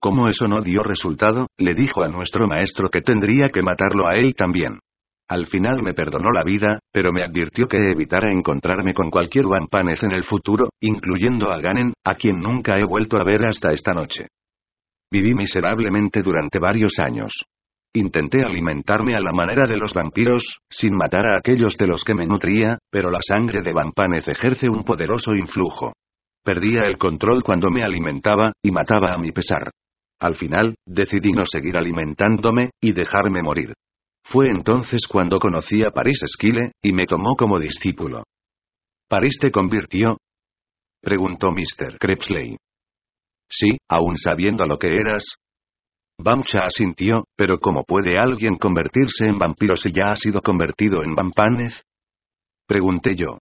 Como 0.00 0.28
eso 0.28 0.46
no 0.46 0.62
dio 0.62 0.82
resultado, 0.82 1.46
le 1.58 1.74
dijo 1.74 2.02
a 2.02 2.08
nuestro 2.08 2.46
maestro 2.46 2.88
que 2.88 3.02
tendría 3.02 3.48
que 3.52 3.62
matarlo 3.62 4.08
a 4.08 4.16
él 4.16 4.34
también. 4.34 4.78
Al 5.30 5.46
final 5.46 5.80
me 5.80 5.94
perdonó 5.94 6.32
la 6.32 6.42
vida, 6.42 6.80
pero 6.92 7.12
me 7.12 7.22
advirtió 7.22 7.68
que 7.68 7.92
evitara 7.92 8.32
encontrarme 8.32 8.92
con 8.92 9.12
cualquier 9.12 9.46
vampanez 9.46 10.02
en 10.02 10.10
el 10.10 10.24
futuro, 10.24 10.70
incluyendo 10.80 11.52
a 11.52 11.60
Ganen, 11.60 11.92
a 12.04 12.16
quien 12.16 12.40
nunca 12.40 12.76
he 12.76 12.84
vuelto 12.84 13.16
a 13.16 13.22
ver 13.22 13.46
hasta 13.46 13.70
esta 13.70 13.92
noche. 13.92 14.26
Viví 15.08 15.32
miserablemente 15.36 16.22
durante 16.22 16.58
varios 16.58 16.98
años. 16.98 17.44
Intenté 17.94 18.42
alimentarme 18.42 19.14
a 19.14 19.20
la 19.20 19.30
manera 19.30 19.68
de 19.68 19.76
los 19.76 19.94
vampiros, 19.94 20.58
sin 20.68 20.96
matar 20.96 21.24
a 21.26 21.38
aquellos 21.38 21.76
de 21.76 21.86
los 21.86 22.02
que 22.02 22.14
me 22.14 22.26
nutría, 22.26 22.78
pero 22.90 23.08
la 23.08 23.20
sangre 23.22 23.60
de 23.62 23.72
Vampanez 23.72 24.26
ejerce 24.26 24.68
un 24.68 24.82
poderoso 24.82 25.36
influjo. 25.36 25.92
Perdía 26.44 26.82
el 26.88 26.98
control 26.98 27.44
cuando 27.44 27.70
me 27.70 27.84
alimentaba, 27.84 28.52
y 28.64 28.72
mataba 28.72 29.14
a 29.14 29.18
mi 29.18 29.30
pesar. 29.30 29.70
Al 30.20 30.34
final, 30.34 30.74
decidí 30.84 31.30
no 31.30 31.44
seguir 31.44 31.76
alimentándome, 31.76 32.70
y 32.80 32.92
dejarme 32.92 33.42
morir. 33.42 33.74
Fue 34.30 34.46
entonces 34.46 35.08
cuando 35.08 35.40
conocí 35.40 35.82
a 35.82 35.90
Paris 35.90 36.20
Esquile, 36.22 36.70
y 36.80 36.92
me 36.92 37.06
tomó 37.06 37.34
como 37.34 37.58
discípulo. 37.58 38.22
¿París 39.08 39.38
te 39.40 39.50
convirtió? 39.50 40.18
preguntó 41.02 41.48
Mr. 41.50 41.98
Crepsley. 41.98 42.56
Sí, 43.48 43.76
aún 43.88 44.16
sabiendo 44.16 44.64
lo 44.66 44.78
que 44.78 44.86
eras, 44.86 45.24
Bamcha 46.22 46.60
asintió, 46.60 47.24
pero 47.34 47.58
¿cómo 47.58 47.82
puede 47.82 48.18
alguien 48.18 48.56
convertirse 48.56 49.26
en 49.26 49.38
vampiro 49.38 49.74
si 49.74 49.90
ya 49.90 50.12
ha 50.12 50.16
sido 50.16 50.42
convertido 50.42 51.02
en 51.02 51.14
vampanez? 51.14 51.82
Pregunté 52.68 53.16
yo. 53.16 53.38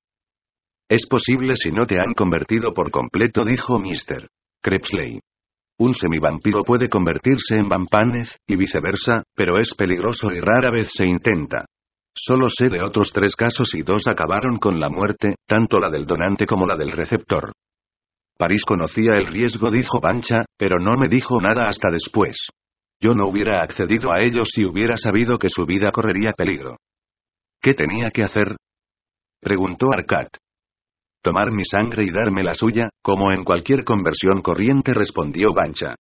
Es 0.90 1.06
posible 1.08 1.56
si 1.56 1.72
no 1.72 1.86
te 1.86 2.00
han 2.00 2.14
convertido 2.16 2.74
por 2.74 2.90
completo, 2.90 3.44
dijo 3.44 3.78
Mr. 3.78 4.28
Crepsley. 4.64 5.20
Un 5.80 5.94
semivampiro 5.94 6.64
puede 6.64 6.90
convertirse 6.90 7.56
en 7.56 7.70
vampanez, 7.70 8.38
y 8.46 8.58
viceversa, 8.58 9.24
pero 9.34 9.58
es 9.60 9.74
peligroso 9.76 10.30
y 10.30 10.42
rara 10.42 10.72
vez 10.72 10.90
se 10.92 11.06
intenta. 11.06 11.66
Solo 12.14 12.50
sé 12.50 12.68
de 12.68 12.84
otros 12.84 13.14
tres 13.14 13.34
casos 13.34 13.74
y 13.76 13.82
dos 13.82 14.06
acabaron 14.08 14.58
con 14.58 14.78
la 14.80 14.90
muerte, 14.90 15.36
tanto 15.48 15.80
la 15.80 15.90
del 15.90 16.06
donante 16.06 16.46
como 16.46 16.68
la 16.68 16.76
del 16.76 16.92
receptor. 16.92 17.54
París 18.38 18.64
conocía 18.66 19.16
el 19.16 19.28
riesgo, 19.28 19.70
dijo 19.70 20.02
Bancha, 20.02 20.44
pero 20.58 20.80
no 20.80 20.98
me 20.98 21.08
dijo 21.08 21.40
nada 21.40 21.70
hasta 21.70 21.90
después. 21.90 22.36
Yo 23.02 23.14
no 23.14 23.30
hubiera 23.30 23.64
accedido 23.64 24.12
a 24.12 24.22
ello 24.22 24.44
si 24.44 24.66
hubiera 24.66 24.98
sabido 24.98 25.38
que 25.38 25.48
su 25.48 25.66
vida 25.66 25.92
correría 25.92 26.34
peligro. 26.34 26.76
¿Qué 27.62 27.74
tenía 27.74 28.12
que 28.12 28.24
hacer? 28.24 28.58
preguntó 29.42 29.94
Arcat. 29.94 30.28
Tomar 31.22 31.52
mi 31.52 31.66
sangre 31.66 32.04
y 32.06 32.12
darme 32.12 32.44
la 32.44 32.54
suya, 32.54 32.90
como 33.02 33.32
en 33.32 33.44
cualquier 33.44 33.84
conversión 33.84 34.42
corriente 34.42 34.94
respondió 34.94 35.50
Bancha. 35.54 35.96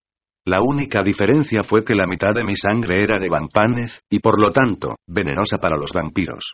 La 0.45 0.61
única 0.61 1.03
diferencia 1.03 1.63
fue 1.63 1.83
que 1.83 1.93
la 1.93 2.07
mitad 2.07 2.33
de 2.33 2.45
mi 2.45 2.55
sangre 2.55 3.03
era 3.03 3.19
de 3.19 3.27
vampanez, 3.27 3.99
y 4.09 4.19
por 4.19 4.39
lo 4.39 4.51
tanto, 4.51 4.95
venenosa 5.05 5.57
para 5.57 5.75
los 5.75 5.91
vampiros. 5.91 6.53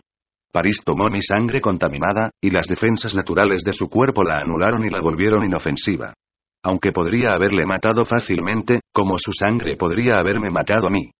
París 0.51 0.81
tomó 0.83 1.09
mi 1.09 1.21
sangre 1.21 1.61
contaminada, 1.61 2.31
y 2.41 2.49
las 2.49 2.67
defensas 2.67 3.13
naturales 3.13 3.63
de 3.63 3.73
su 3.73 3.89
cuerpo 3.89 4.23
la 4.23 4.39
anularon 4.39 4.83
y 4.83 4.89
la 4.89 5.01
volvieron 5.01 5.45
inofensiva. 5.45 6.13
Aunque 6.63 6.91
podría 6.91 7.33
haberle 7.33 7.65
matado 7.65 8.05
fácilmente, 8.05 8.79
como 8.91 9.19
su 9.19 9.31
sangre 9.31 9.77
podría 9.77 10.17
haberme 10.17 10.49
matado 10.49 10.87
a 10.87 10.89
mí. 10.89 11.11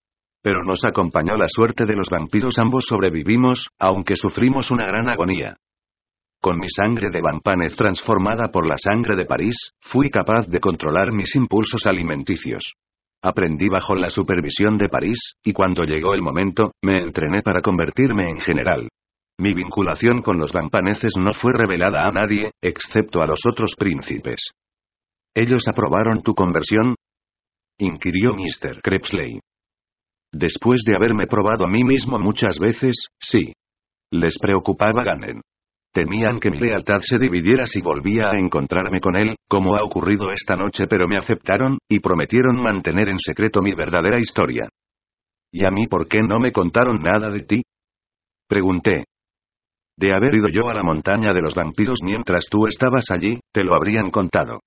Pero 0.42 0.64
nos 0.64 0.84
acompañó 0.84 1.36
la 1.36 1.48
suerte 1.48 1.86
de 1.86 1.96
los 1.96 2.10
vampiros, 2.10 2.58
ambos 2.58 2.86
sobrevivimos, 2.88 3.68
aunque 3.80 4.16
sufrimos 4.16 4.72
una 4.72 4.86
gran 4.86 5.10
agonía. 5.10 5.56
Con 6.46 6.60
mi 6.60 6.70
sangre 6.70 7.10
de 7.10 7.22
vampanez 7.24 7.76
transformada 7.76 8.52
por 8.52 8.68
la 8.68 8.78
sangre 8.78 9.16
de 9.16 9.26
París, 9.26 9.72
fui 9.82 10.12
capaz 10.12 10.46
de 10.46 10.60
controlar 10.60 11.12
mis 11.12 11.36
impulsos 11.36 11.88
alimenticios. 11.88 12.76
Aprendí 13.24 13.68
bajo 13.68 13.96
la 13.96 14.10
supervisión 14.10 14.78
de 14.78 14.88
París, 14.88 15.18
y 15.44 15.54
cuando 15.54 15.86
llegó 15.86 16.14
el 16.14 16.22
momento, 16.22 16.74
me 16.84 17.02
entrené 17.02 17.42
para 17.42 17.62
convertirme 17.62 18.30
en 18.30 18.40
general. 18.42 18.88
Mi 19.40 19.56
vinculación 19.56 20.22
con 20.22 20.38
los 20.38 20.52
vampaneces 20.52 21.14
no 21.18 21.34
fue 21.34 21.52
revelada 21.52 22.08
a 22.08 22.12
nadie, 22.12 22.52
excepto 22.62 23.24
a 23.24 23.26
los 23.26 23.44
otros 23.48 23.74
príncipes. 23.76 24.52
¿Ellos 25.34 25.68
aprobaron 25.68 26.22
tu 26.22 26.36
conversión? 26.36 26.94
inquirió 27.80 28.34
Mr. 28.36 28.84
Crepsley. 28.84 29.40
Después 30.32 30.84
de 30.86 30.96
haberme 30.96 31.26
probado 31.26 31.66
a 31.66 31.70
mí 31.70 31.84
mismo 31.84 32.20
muchas 32.20 32.60
veces, 32.60 33.08
sí. 33.20 33.52
Les 34.12 34.38
preocupaba 34.38 35.04
Ganen. 35.04 35.42
Temían 35.96 36.40
que 36.42 36.52
mi 36.52 36.58
lealtad 36.58 37.00
se 37.00 37.18
dividiera 37.18 37.66
si 37.66 37.82
volvía 37.82 38.30
a 38.30 38.38
encontrarme 38.38 39.00
con 39.00 39.16
él, 39.16 39.38
como 39.48 39.78
ha 39.78 39.82
ocurrido 39.82 40.30
esta 40.30 40.58
noche, 40.58 40.88
pero 40.90 41.08
me 41.08 41.16
aceptaron, 41.16 41.78
y 41.90 42.02
prometieron 42.02 42.62
mantener 42.62 43.08
en 43.08 43.18
secreto 43.18 43.62
mi 43.62 43.74
verdadera 43.74 44.20
historia. 44.20 44.68
¿Y 45.54 45.66
a 45.66 45.72
mí 45.72 45.88
por 45.88 46.10
qué 46.10 46.20
no 46.22 46.38
me 46.38 46.52
contaron 46.52 47.02
nada 47.02 47.30
de 47.30 47.40
ti? 47.44 47.64
Pregunté. 48.46 49.06
De 49.96 50.14
haber 50.14 50.36
ido 50.36 50.50
yo 50.50 50.68
a 50.70 50.74
la 50.74 50.84
montaña 50.84 51.32
de 51.32 51.42
los 51.42 51.56
vampiros 51.56 52.00
mientras 52.04 52.48
tú 52.52 52.68
estabas 52.68 53.10
allí, 53.10 53.40
te 53.54 53.64
lo 53.64 53.74
habrían 53.74 54.10
contado. 54.10 54.60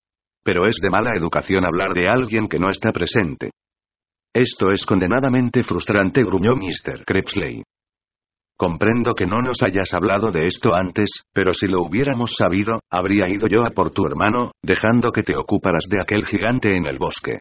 Pero 0.43 0.67
es 0.67 0.77
de 0.81 0.89
mala 0.89 1.11
educación 1.15 1.67
hablar 1.67 1.93
de 1.93 2.09
alguien 2.09 2.49
que 2.49 2.59
no 2.59 2.71
está 2.71 2.91
presente. 2.91 3.51
Esto 4.35 4.73
es 4.73 4.87
condenadamente 4.87 5.63
frustrante, 5.63 6.23
gruñó 6.23 6.55
Mr. 6.57 7.05
Crepsley. 7.05 7.63
Comprendo 8.59 9.15
que 9.15 9.25
no 9.25 9.41
nos 9.41 9.63
hayas 9.63 9.95
hablado 9.95 10.33
de 10.33 10.49
esto 10.49 10.75
antes, 10.75 11.23
pero 11.33 11.55
si 11.55 11.69
lo 11.69 11.81
hubiéramos 11.83 12.35
sabido, 12.37 12.81
habría 12.91 13.29
ido 13.29 13.47
yo 13.47 13.65
a 13.65 13.71
por 13.71 13.91
tu 13.91 14.05
hermano, 14.05 14.51
dejando 14.65 15.13
que 15.13 15.23
te 15.23 15.37
ocuparas 15.37 15.85
de 15.89 16.01
aquel 16.01 16.27
gigante 16.27 16.77
en 16.77 16.87
el 16.87 16.99
bosque. 16.99 17.39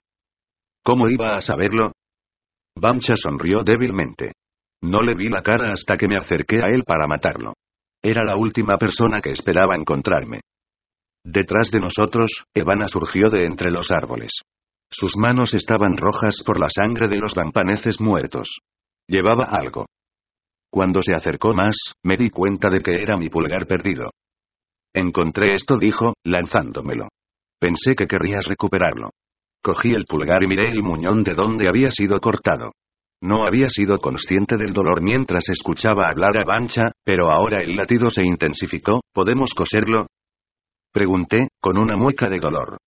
¿Cómo 0.84 1.10
iba 1.10 1.36
a 1.36 1.42
saberlo? 1.42 1.94
Bancha 2.80 3.16
sonrió 3.16 3.64
débilmente. 3.64 4.34
No 4.84 5.02
le 5.02 5.16
vi 5.16 5.28
la 5.28 5.42
cara 5.42 5.74
hasta 5.74 5.98
que 5.98 6.08
me 6.08 6.18
acerqué 6.18 6.58
a 6.62 6.68
él 6.68 6.84
para 6.86 7.08
matarlo. 7.08 7.54
Era 8.04 8.24
la 8.24 8.38
última 8.38 8.78
persona 8.78 9.20
que 9.20 9.32
esperaba 9.32 9.76
encontrarme. 9.76 10.42
Detrás 11.26 11.72
de 11.72 11.80
nosotros, 11.80 12.44
Evana 12.54 12.88
surgió 12.88 13.32
de 13.32 13.46
entre 13.46 13.72
los 13.72 13.90
árboles. 13.90 14.34
Sus 14.92 15.18
manos 15.18 15.56
estaban 15.56 15.98
rojas 15.98 16.44
por 16.46 16.60
la 16.60 16.70
sangre 16.70 17.08
de 17.08 17.18
los 17.18 17.36
lampaneces 17.36 18.00
muertos. 18.00 18.60
Llevaba 19.08 19.46
algo. 19.46 19.88
Cuando 20.70 21.02
se 21.02 21.14
acercó 21.14 21.54
más, 21.54 21.76
me 22.04 22.18
di 22.18 22.30
cuenta 22.30 22.70
de 22.70 22.82
que 22.82 23.02
era 23.02 23.18
mi 23.18 23.30
pulgar 23.30 23.66
perdido. 23.66 24.12
Encontré 24.94 25.54
esto, 25.54 25.78
dijo, 25.78 26.14
lanzándomelo. 26.24 27.08
Pensé 27.60 27.96
que 27.96 28.08
querrías 28.08 28.46
recuperarlo. 28.46 29.12
Cogí 29.64 29.94
el 29.94 30.06
pulgar 30.06 30.44
y 30.44 30.48
miré 30.48 30.70
el 30.70 30.84
muñón 30.84 31.24
de 31.24 31.34
donde 31.34 31.68
había 31.68 31.90
sido 31.90 32.20
cortado. 32.20 32.72
No 33.22 33.48
había 33.48 33.68
sido 33.68 33.98
consciente 33.98 34.58
del 34.58 34.74
dolor 34.74 35.02
mientras 35.02 35.50
escuchaba 35.50 36.08
hablar 36.10 36.38
a 36.38 36.44
Bancha, 36.46 36.92
pero 37.04 37.32
ahora 37.32 37.62
el 37.62 37.76
latido 37.76 38.10
se 38.12 38.24
intensificó, 38.24 39.02
¿podemos 39.12 39.54
coserlo? 39.56 40.08
Pregunté, 40.94 41.48
con 41.60 41.80
una 41.80 41.98
mueca 41.98 42.30
de 42.30 42.40
dolor. 42.40 42.78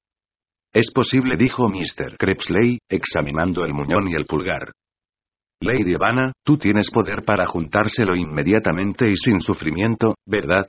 Es 0.72 0.92
posible, 0.92 1.36
dijo 1.36 1.68
Mr. 1.68 2.16
Crepsley, 2.16 2.78
examinando 2.88 3.64
el 3.64 3.74
muñón 3.74 4.08
y 4.08 4.14
el 4.14 4.24
pulgar. 4.24 4.70
Lady 5.62 5.92
Evana, 5.92 6.32
tú 6.42 6.56
tienes 6.56 6.90
poder 6.90 7.22
para 7.22 7.44
juntárselo 7.44 8.16
inmediatamente 8.16 9.10
y 9.10 9.16
sin 9.16 9.42
sufrimiento, 9.42 10.14
¿verdad? 10.26 10.66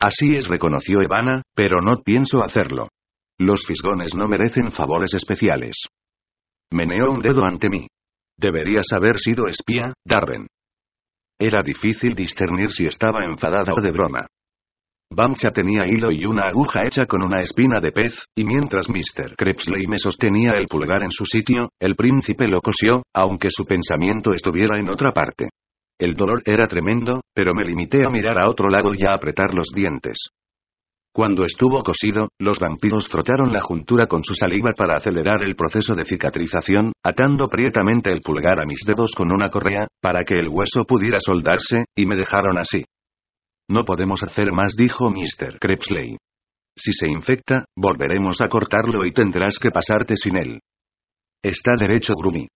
Así 0.00 0.34
es, 0.36 0.48
reconoció 0.48 1.02
Evana, 1.02 1.42
pero 1.54 1.82
no 1.82 2.00
pienso 2.02 2.42
hacerlo. 2.42 2.88
Los 3.38 3.66
fisgones 3.66 4.14
no 4.14 4.26
merecen 4.26 4.72
favores 4.72 5.12
especiales. 5.12 5.76
Meneó 6.72 7.10
un 7.10 7.20
dedo 7.20 7.44
ante 7.44 7.68
mí. 7.68 7.86
Deberías 8.38 8.86
haber 8.92 9.18
sido 9.18 9.46
espía, 9.48 9.92
Darren. 10.06 10.46
Era 11.38 11.62
difícil 11.62 12.14
discernir 12.14 12.70
si 12.70 12.86
estaba 12.86 13.24
enfadada 13.24 13.72
o 13.76 13.82
de 13.82 13.90
broma. 13.90 14.26
Bamcha 15.12 15.50
tenía 15.50 15.88
hilo 15.88 16.12
y 16.12 16.24
una 16.24 16.48
aguja 16.48 16.84
hecha 16.86 17.04
con 17.04 17.22
una 17.24 17.42
espina 17.42 17.80
de 17.80 17.90
pez, 17.90 18.14
y 18.36 18.44
mientras 18.44 18.88
Mr. 18.88 19.34
Crepsley 19.36 19.88
me 19.88 19.98
sostenía 19.98 20.52
el 20.52 20.68
pulgar 20.68 21.02
en 21.02 21.10
su 21.10 21.24
sitio, 21.24 21.70
el 21.80 21.96
príncipe 21.96 22.46
lo 22.46 22.60
cosió, 22.60 23.02
aunque 23.12 23.48
su 23.50 23.64
pensamiento 23.64 24.32
estuviera 24.32 24.78
en 24.78 24.88
otra 24.88 25.10
parte. 25.12 25.48
El 25.98 26.14
dolor 26.14 26.42
era 26.46 26.68
tremendo, 26.68 27.22
pero 27.34 27.54
me 27.54 27.64
limité 27.64 28.06
a 28.06 28.08
mirar 28.08 28.40
a 28.40 28.48
otro 28.48 28.68
lado 28.68 28.94
y 28.94 29.04
a 29.04 29.12
apretar 29.12 29.52
los 29.52 29.66
dientes. 29.74 30.28
Cuando 31.12 31.44
estuvo 31.44 31.82
cosido, 31.82 32.28
los 32.38 32.60
vampiros 32.60 33.08
frotaron 33.08 33.52
la 33.52 33.60
juntura 33.60 34.06
con 34.06 34.22
su 34.22 34.34
saliva 34.34 34.70
para 34.76 34.96
acelerar 34.96 35.42
el 35.42 35.56
proceso 35.56 35.96
de 35.96 36.04
cicatrización, 36.04 36.92
atando 37.04 37.48
prietamente 37.48 38.12
el 38.12 38.20
pulgar 38.20 38.60
a 38.60 38.64
mis 38.64 38.84
dedos 38.86 39.10
con 39.16 39.32
una 39.32 39.50
correa, 39.50 39.88
para 40.00 40.22
que 40.22 40.38
el 40.38 40.48
hueso 40.48 40.84
pudiera 40.84 41.18
soldarse, 41.18 41.84
y 41.96 42.06
me 42.06 42.14
dejaron 42.14 42.58
así. 42.58 42.84
No 43.70 43.84
podemos 43.84 44.20
hacer 44.24 44.50
más, 44.50 44.74
dijo 44.76 45.10
Mr. 45.10 45.60
Crepsley. 45.60 46.16
Si 46.76 46.92
se 46.92 47.06
infecta, 47.06 47.64
volveremos 47.76 48.40
a 48.40 48.48
cortarlo 48.48 49.06
y 49.06 49.12
tendrás 49.12 49.58
que 49.60 49.70
pasarte 49.70 50.16
sin 50.16 50.36
él. 50.36 50.60
Está 51.40 51.76
derecho, 51.78 52.14
Grumi. 52.14 52.48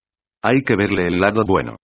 Hay 0.43 0.61
que 0.61 0.75
verle 0.75 1.07
el 1.07 1.21
lado 1.21 1.43
bueno. 1.47 1.77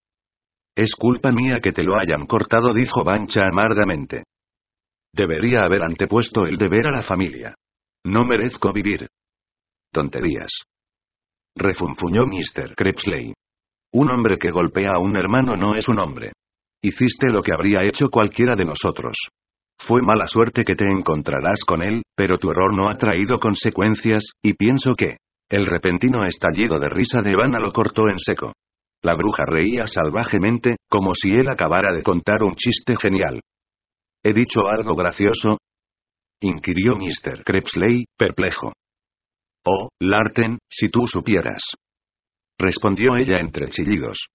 Es 0.76 0.96
culpa 0.96 1.32
mía 1.32 1.60
que 1.64 1.72
te 1.72 1.84
lo 1.84 1.96
hayan 1.98 2.26
cortado, 2.26 2.74
dijo 2.74 3.06
Bancha 3.06 3.44
amargamente. 3.48 4.26
Debería 5.14 5.62
haber 5.64 5.84
antepuesto 5.84 6.46
el 6.46 6.58
deber 6.58 6.88
a 6.88 6.92
la 6.92 7.02
familia. 7.02 7.56
No 8.04 8.26
merezco 8.26 8.74
vivir. 8.74 9.08
Tonterías. 9.94 10.52
Refunfuñó 11.56 12.26
Mr. 12.26 12.76
Crepsley. 12.76 13.34
Un 13.94 14.12
hombre 14.12 14.38
que 14.38 14.52
golpea 14.52 14.96
a 14.96 15.00
un 15.00 15.16
hermano 15.16 15.56
no 15.56 15.74
es 15.76 15.88
un 15.88 16.00
hombre. 16.00 16.34
Hiciste 16.84 17.28
lo 17.28 17.42
que 17.44 17.54
habría 17.54 17.84
hecho 17.84 18.10
cualquiera 18.10 18.56
de 18.56 18.66
nosotros. 18.66 19.16
Fue 19.78 20.02
mala 20.02 20.28
suerte 20.28 20.64
que 20.64 20.76
te 20.76 20.86
encontrarás 20.86 21.64
con 21.64 21.84
él, 21.84 22.02
pero 22.16 22.38
tu 22.38 22.50
error 22.50 22.76
no 22.76 22.90
ha 22.90 22.98
traído 22.98 23.40
consecuencias, 23.40 24.24
y 24.44 24.54
pienso 24.54 24.96
que... 24.96 25.18
El 25.50 25.66
repentino 25.66 26.26
estallido 26.26 26.80
de 26.80 26.88
risa 26.88 27.22
de 27.22 27.32
Ivana 27.32 27.60
lo 27.60 27.74
cortó 27.74 28.08
en 28.08 28.18
seco. 28.18 28.54
La 29.04 29.16
bruja 29.16 29.44
reía 29.46 29.86
salvajemente, 29.86 30.78
como 30.90 31.14
si 31.14 31.32
él 31.32 31.50
acabara 31.50 31.92
de 31.92 32.04
contar 32.04 32.44
un 32.44 32.56
chiste 32.56 32.96
genial. 32.96 33.42
¿He 34.24 34.34
dicho 34.34 34.68
algo 34.70 34.96
gracioso? 34.96 35.58
inquirió 36.40 36.96
Mr. 36.96 37.44
Crepsley, 37.44 38.06
perplejo. 38.18 38.72
Oh, 39.66 39.90
Larten, 40.00 40.58
si 40.70 40.88
tú 40.88 41.06
supieras. 41.06 41.62
Respondió 42.58 43.16
ella 43.18 43.40
entre 43.40 43.68
chillidos. 43.68 44.28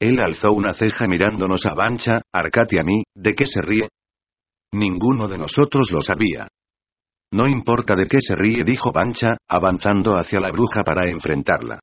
Él 0.00 0.18
alzó 0.18 0.52
una 0.52 0.72
ceja 0.72 1.06
mirándonos 1.06 1.66
a 1.66 1.74
Bancha, 1.74 2.22
Arcati 2.32 2.78
a 2.78 2.82
mí, 2.82 3.02
¿de 3.14 3.34
qué 3.34 3.44
se 3.44 3.60
ríe? 3.60 3.88
Ninguno 4.72 5.28
de 5.28 5.36
nosotros 5.36 5.90
lo 5.92 6.00
sabía. 6.00 6.48
No 7.32 7.46
importa 7.46 7.94
de 7.94 8.06
qué 8.06 8.18
se 8.20 8.34
ríe, 8.34 8.64
dijo 8.64 8.92
Bancha, 8.92 9.36
avanzando 9.46 10.16
hacia 10.16 10.40
la 10.40 10.50
bruja 10.50 10.82
para 10.84 11.10
enfrentarla. 11.10 11.80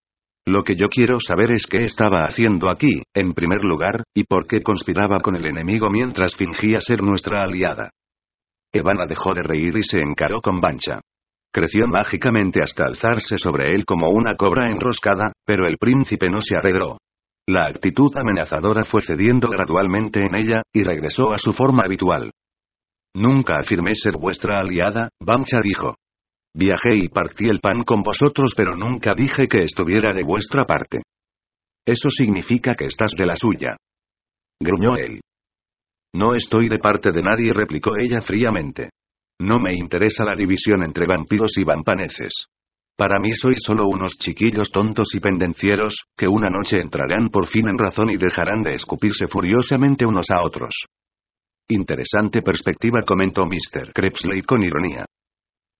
Lo 0.47 0.63
que 0.63 0.75
yo 0.75 0.87
quiero 0.87 1.19
saber 1.19 1.51
es 1.51 1.67
qué 1.67 1.83
estaba 1.83 2.25
haciendo 2.25 2.69
aquí, 2.71 3.03
en 3.13 3.33
primer 3.33 3.61
lugar, 3.63 4.03
y 4.15 4.23
por 4.23 4.47
qué 4.47 4.61
conspiraba 4.61 5.19
con 5.19 5.35
el 5.35 5.45
enemigo 5.45 5.89
mientras 5.89 6.35
fingía 6.35 6.79
ser 6.79 7.03
nuestra 7.03 7.43
aliada. 7.43 7.91
Evana 8.73 9.05
dejó 9.07 9.33
de 9.33 9.43
reír 9.43 9.77
y 9.77 9.83
se 9.83 9.99
encaró 9.99 10.41
con 10.41 10.59
Bancha. 10.59 11.01
Creció 11.53 11.87
mágicamente 11.87 12.61
hasta 12.63 12.85
alzarse 12.85 13.37
sobre 13.37 13.75
él 13.75 13.85
como 13.85 14.09
una 14.09 14.35
cobra 14.35 14.71
enroscada, 14.71 15.33
pero 15.45 15.67
el 15.67 15.77
príncipe 15.77 16.29
no 16.29 16.41
se 16.41 16.55
arregló. 16.55 16.97
La 17.49 17.65
actitud 17.65 18.11
amenazadora 18.17 18.83
fue 18.83 19.01
cediendo 19.01 19.47
gradualmente 19.47 20.19
en 20.19 20.35
ella, 20.35 20.63
y 20.73 20.83
regresó 20.83 21.31
a 21.31 21.37
su 21.37 21.53
forma 21.53 21.83
habitual. 21.83 22.31
Nunca 23.15 23.57
afirmé 23.57 23.95
ser 23.95 24.17
vuestra 24.17 24.59
aliada, 24.59 25.09
Bamcha 25.21 25.59
dijo. 25.63 25.95
Viajé 26.53 26.95
y 26.97 27.07
partí 27.07 27.45
el 27.45 27.59
pan 27.59 27.83
con 27.83 28.01
vosotros, 28.01 28.53
pero 28.55 28.75
nunca 28.75 29.13
dije 29.13 29.47
que 29.47 29.63
estuviera 29.63 30.13
de 30.13 30.23
vuestra 30.23 30.65
parte. 30.65 31.03
Eso 31.85 32.09
significa 32.09 32.75
que 32.75 32.85
estás 32.85 33.11
de 33.17 33.25
la 33.25 33.35
suya. 33.35 33.77
Gruñó 34.59 34.97
él. 34.97 35.21
No 36.15 36.35
estoy 36.35 36.67
de 36.67 36.79
parte 36.79 37.11
de 37.11 37.21
nadie, 37.21 37.53
replicó 37.53 37.95
ella 37.95 38.21
fríamente. 38.21 38.89
No 39.39 39.59
me 39.59 39.71
interesa 39.73 40.25
la 40.25 40.35
división 40.35 40.83
entre 40.83 41.05
vampiros 41.05 41.57
y 41.57 41.63
vampaneces. 41.63 42.33
Para 42.97 43.19
mí 43.19 43.31
sois 43.31 43.59
solo 43.61 43.87
unos 43.87 44.17
chiquillos 44.17 44.71
tontos 44.71 45.13
y 45.13 45.19
pendencieros, 45.19 46.05
que 46.17 46.27
una 46.27 46.49
noche 46.49 46.81
entrarán 46.81 47.29
por 47.29 47.45
fin 47.45 47.69
en 47.69 47.77
razón 47.77 48.09
y 48.09 48.17
dejarán 48.17 48.63
de 48.63 48.73
escupirse 48.73 49.27
furiosamente 49.27 50.03
unos 50.03 50.31
a 50.31 50.43
otros. 50.43 50.73
Interesante 51.69 52.41
perspectiva, 52.41 53.03
comentó 53.05 53.45
Mr. 53.45 53.93
Crepsley 53.93 54.41
con 54.41 54.63
ironía. 54.63 55.05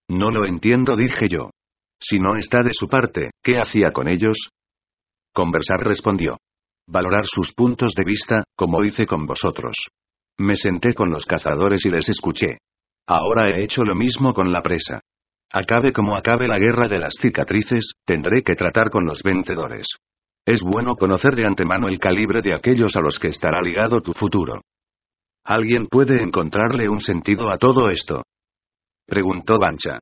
No 0.09 0.29
lo 0.29 0.45
entiendo, 0.45 0.95
dije 0.95 1.27
yo. 1.27 1.49
Si 1.99 2.19
no 2.19 2.37
está 2.37 2.61
de 2.61 2.73
su 2.73 2.87
parte, 2.87 3.31
¿qué 3.41 3.57
hacía 3.57 3.91
con 3.91 4.07
ellos? 4.07 4.49
Conversar 5.33 5.79
respondió. 5.79 6.37
Valorar 6.87 7.25
sus 7.25 7.51
puntos 7.51 7.93
de 7.95 8.03
vista, 8.05 8.43
como 8.55 8.83
hice 8.85 9.07
con 9.07 9.25
vosotros. 9.25 9.75
Me 10.37 10.55
senté 10.55 10.93
con 10.93 11.09
los 11.09 11.25
cazadores 11.25 11.83
y 11.85 11.89
les 11.89 12.07
escuché. 12.09 12.59
Ahora 13.07 13.49
he 13.49 13.63
hecho 13.63 13.83
lo 13.83 13.95
mismo 13.95 14.33
con 14.33 14.51
la 14.51 14.61
presa. 14.61 15.01
Acabe 15.51 15.93
como 15.93 16.15
acabe 16.15 16.47
la 16.47 16.59
guerra 16.59 16.89
de 16.89 16.99
las 16.99 17.13
cicatrices, 17.21 17.93
tendré 18.05 18.41
que 18.43 18.55
tratar 18.55 18.89
con 18.89 19.05
los 19.05 19.23
vencedores. 19.23 19.87
Es 20.45 20.61
bueno 20.61 20.95
conocer 20.95 21.35
de 21.35 21.45
antemano 21.45 21.87
el 21.87 21.99
calibre 21.99 22.41
de 22.41 22.53
aquellos 22.53 22.95
a 22.95 23.01
los 23.01 23.19
que 23.19 23.29
estará 23.29 23.61
ligado 23.61 24.01
tu 24.01 24.13
futuro. 24.13 24.61
¿Alguien 25.45 25.87
puede 25.87 26.21
encontrarle 26.21 26.89
un 26.89 26.99
sentido 26.99 27.49
a 27.49 27.57
todo 27.57 27.89
esto? 27.89 28.23
Preguntó 29.05 29.57
Bancha. 29.57 29.99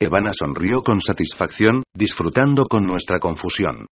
Evana 0.00 0.32
sonrió 0.32 0.82
con 0.82 1.00
satisfacción, 1.00 1.82
disfrutando 1.94 2.66
con 2.66 2.84
nuestra 2.84 3.18
confusión. 3.18 3.86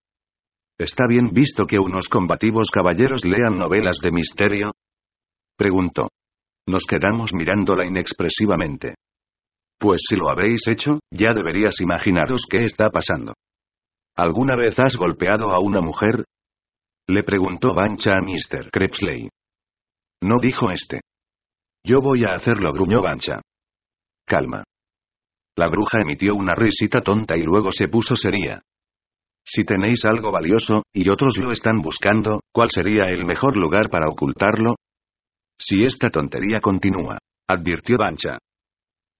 ¿Está 0.78 1.06
bien 1.06 1.30
visto 1.32 1.66
que 1.66 1.78
unos 1.78 2.08
combativos 2.08 2.70
caballeros 2.70 3.24
lean 3.24 3.58
novelas 3.58 3.98
de 4.02 4.10
misterio? 4.10 4.72
Preguntó. 5.56 6.08
Nos 6.66 6.84
quedamos 6.86 7.34
mirándola 7.34 7.86
inexpresivamente. 7.86 8.94
Pues 9.82 10.00
si 10.08 10.14
lo 10.14 10.30
habéis 10.30 10.60
hecho, 10.68 11.00
ya 11.10 11.34
deberías 11.34 11.80
imaginaros 11.80 12.46
qué 12.48 12.64
está 12.64 12.88
pasando. 12.90 13.34
¿Alguna 14.16 14.54
vez 14.54 14.78
has 14.78 14.94
golpeado 14.94 15.50
a 15.50 15.58
una 15.58 15.80
mujer? 15.80 16.24
Le 17.08 17.24
preguntó 17.24 17.74
Bancha 17.74 18.12
a 18.12 18.20
Mr. 18.20 18.70
Crepsley. 18.70 19.28
No 20.22 20.36
dijo 20.40 20.70
este. 20.70 21.00
Yo 21.84 22.00
voy 22.00 22.22
a 22.22 22.36
hacerlo, 22.36 22.72
gruñó 22.72 23.02
Bancha. 23.02 23.40
Calma. 24.24 24.62
La 25.56 25.66
bruja 25.66 25.98
emitió 26.00 26.36
una 26.36 26.54
risita 26.54 27.00
tonta 27.00 27.36
y 27.36 27.42
luego 27.42 27.72
se 27.72 27.88
puso 27.88 28.14
seria. 28.14 28.62
Si 29.44 29.64
tenéis 29.64 30.04
algo 30.04 30.30
valioso, 30.30 30.84
y 30.92 31.10
otros 31.10 31.38
lo 31.38 31.50
están 31.50 31.80
buscando, 31.80 32.42
¿cuál 32.52 32.70
sería 32.70 33.06
el 33.10 33.24
mejor 33.24 33.56
lugar 33.56 33.90
para 33.90 34.08
ocultarlo? 34.08 34.76
Si 35.58 35.82
esta 35.82 36.08
tontería 36.08 36.60
continúa, 36.60 37.18
advirtió 37.48 37.96
Bancha. 37.98 38.38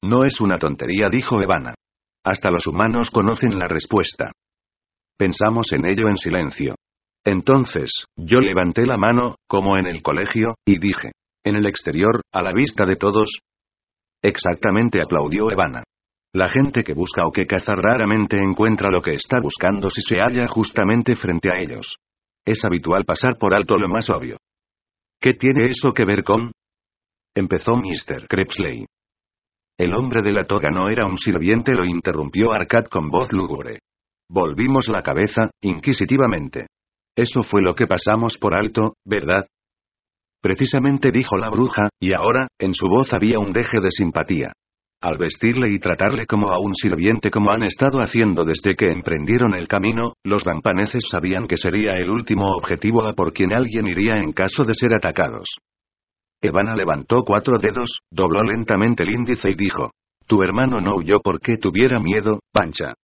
No 0.05 0.25
es 0.25 0.41
una 0.41 0.59
tontería, 0.59 1.09
dijo 1.09 1.41
Evana. 1.41 1.75
Hasta 2.25 2.51
los 2.51 2.67
humanos 2.67 3.11
conocen 3.11 3.59
la 3.59 3.69
respuesta. 3.69 4.33
Pensamos 5.17 5.73
en 5.73 5.87
ello 5.87 6.09
en 6.09 6.17
silencio. 6.17 6.75
Entonces, 7.25 7.91
yo 8.17 8.41
levanté 8.41 8.85
la 8.85 8.97
mano, 8.97 9.37
como 9.47 9.77
en 9.77 9.87
el 9.87 10.03
colegio, 10.03 10.55
y 10.67 10.79
dije. 10.79 11.13
En 11.45 11.57
el 11.57 11.67
exterior, 11.67 12.21
a 12.33 12.43
la 12.43 12.53
vista 12.53 12.85
de 12.85 12.97
todos. 12.97 13.39
Exactamente, 14.23 15.01
aplaudió 15.01 15.51
Evana. 15.51 15.85
La 16.35 16.49
gente 16.49 16.83
que 16.83 16.95
busca 16.95 17.23
o 17.25 17.31
que 17.31 17.45
caza 17.45 17.75
raramente 17.75 18.39
encuentra 18.39 18.91
lo 18.91 19.03
que 19.03 19.15
está 19.15 19.39
buscando 19.41 19.91
si 19.91 20.01
se 20.01 20.17
halla 20.19 20.47
justamente 20.49 21.15
frente 21.15 21.51
a 21.51 21.59
ellos. 21.59 21.97
Es 22.45 22.65
habitual 22.65 23.05
pasar 23.05 23.37
por 23.39 23.55
alto 23.55 23.77
lo 23.77 23.89
más 23.89 24.09
obvio. 24.11 24.39
¿Qué 25.21 25.35
tiene 25.35 25.69
eso 25.69 25.93
que 25.93 26.05
ver 26.05 26.25
con? 26.25 26.51
Empezó 27.35 27.77
Mr. 27.77 28.27
Crepsley. 28.29 28.87
El 29.83 29.95
hombre 29.95 30.23
de 30.23 30.33
la 30.33 30.45
toga 30.45 30.71
no 30.71 30.89
era 30.89 31.07
un 31.07 31.19
sirviente, 31.19 31.73
lo 31.73 31.85
interrumpió 31.85 32.53
Arcad 32.53 32.85
con 32.85 33.11
voz 33.11 33.33
lúgubre. 33.33 33.81
Volvimos 34.31 34.87
la 34.87 35.03
cabeza, 35.03 35.51
inquisitivamente. 35.61 36.69
Eso 37.17 37.43
fue 37.43 37.63
lo 37.63 37.75
que 37.75 37.89
pasamos 37.89 38.39
por 38.39 38.57
alto, 38.57 38.95
¿verdad? 39.05 39.45
Precisamente 40.41 41.11
dijo 41.11 41.37
la 41.37 41.51
bruja, 41.51 41.89
y 42.01 42.13
ahora, 42.13 42.47
en 42.61 42.75
su 42.75 42.87
voz 42.87 43.13
había 43.13 43.41
un 43.41 43.51
deje 43.51 43.81
de 43.81 43.91
simpatía. 43.91 44.53
Al 45.01 45.19
vestirle 45.19 45.73
y 45.73 45.81
tratarle 45.81 46.27
como 46.27 46.53
a 46.53 46.61
un 46.61 46.77
sirviente 46.77 47.29
como 47.29 47.51
han 47.51 47.65
estado 47.65 48.03
haciendo 48.03 48.45
desde 48.45 48.77
que 48.77 48.93
emprendieron 48.93 49.53
el 49.53 49.67
camino, 49.67 50.13
los 50.23 50.45
vampaneces 50.45 51.09
sabían 51.11 51.49
que 51.49 51.57
sería 51.57 51.95
el 51.97 52.09
último 52.09 52.53
objetivo 52.53 53.03
a 53.03 53.15
por 53.15 53.33
quien 53.33 53.53
alguien 53.53 53.89
iría 53.89 54.19
en 54.19 54.31
caso 54.31 54.63
de 54.63 54.75
ser 54.75 54.95
atacados. 54.95 55.57
Evana 56.45 56.75
levantó 56.75 57.23
cuatro 57.25 57.57
dedos, 57.57 58.01
dobló 58.11 58.43
lentamente 58.43 59.05
el 59.05 59.11
índice 59.11 59.49
y 59.51 59.55
dijo. 59.55 59.93
Tu 60.27 60.43
hermano 60.43 60.81
no 60.81 60.97
huyó 60.97 61.21
porque 61.23 61.57
tuviera 61.57 62.01
miedo, 62.01 62.41
Pancha. 62.53 62.95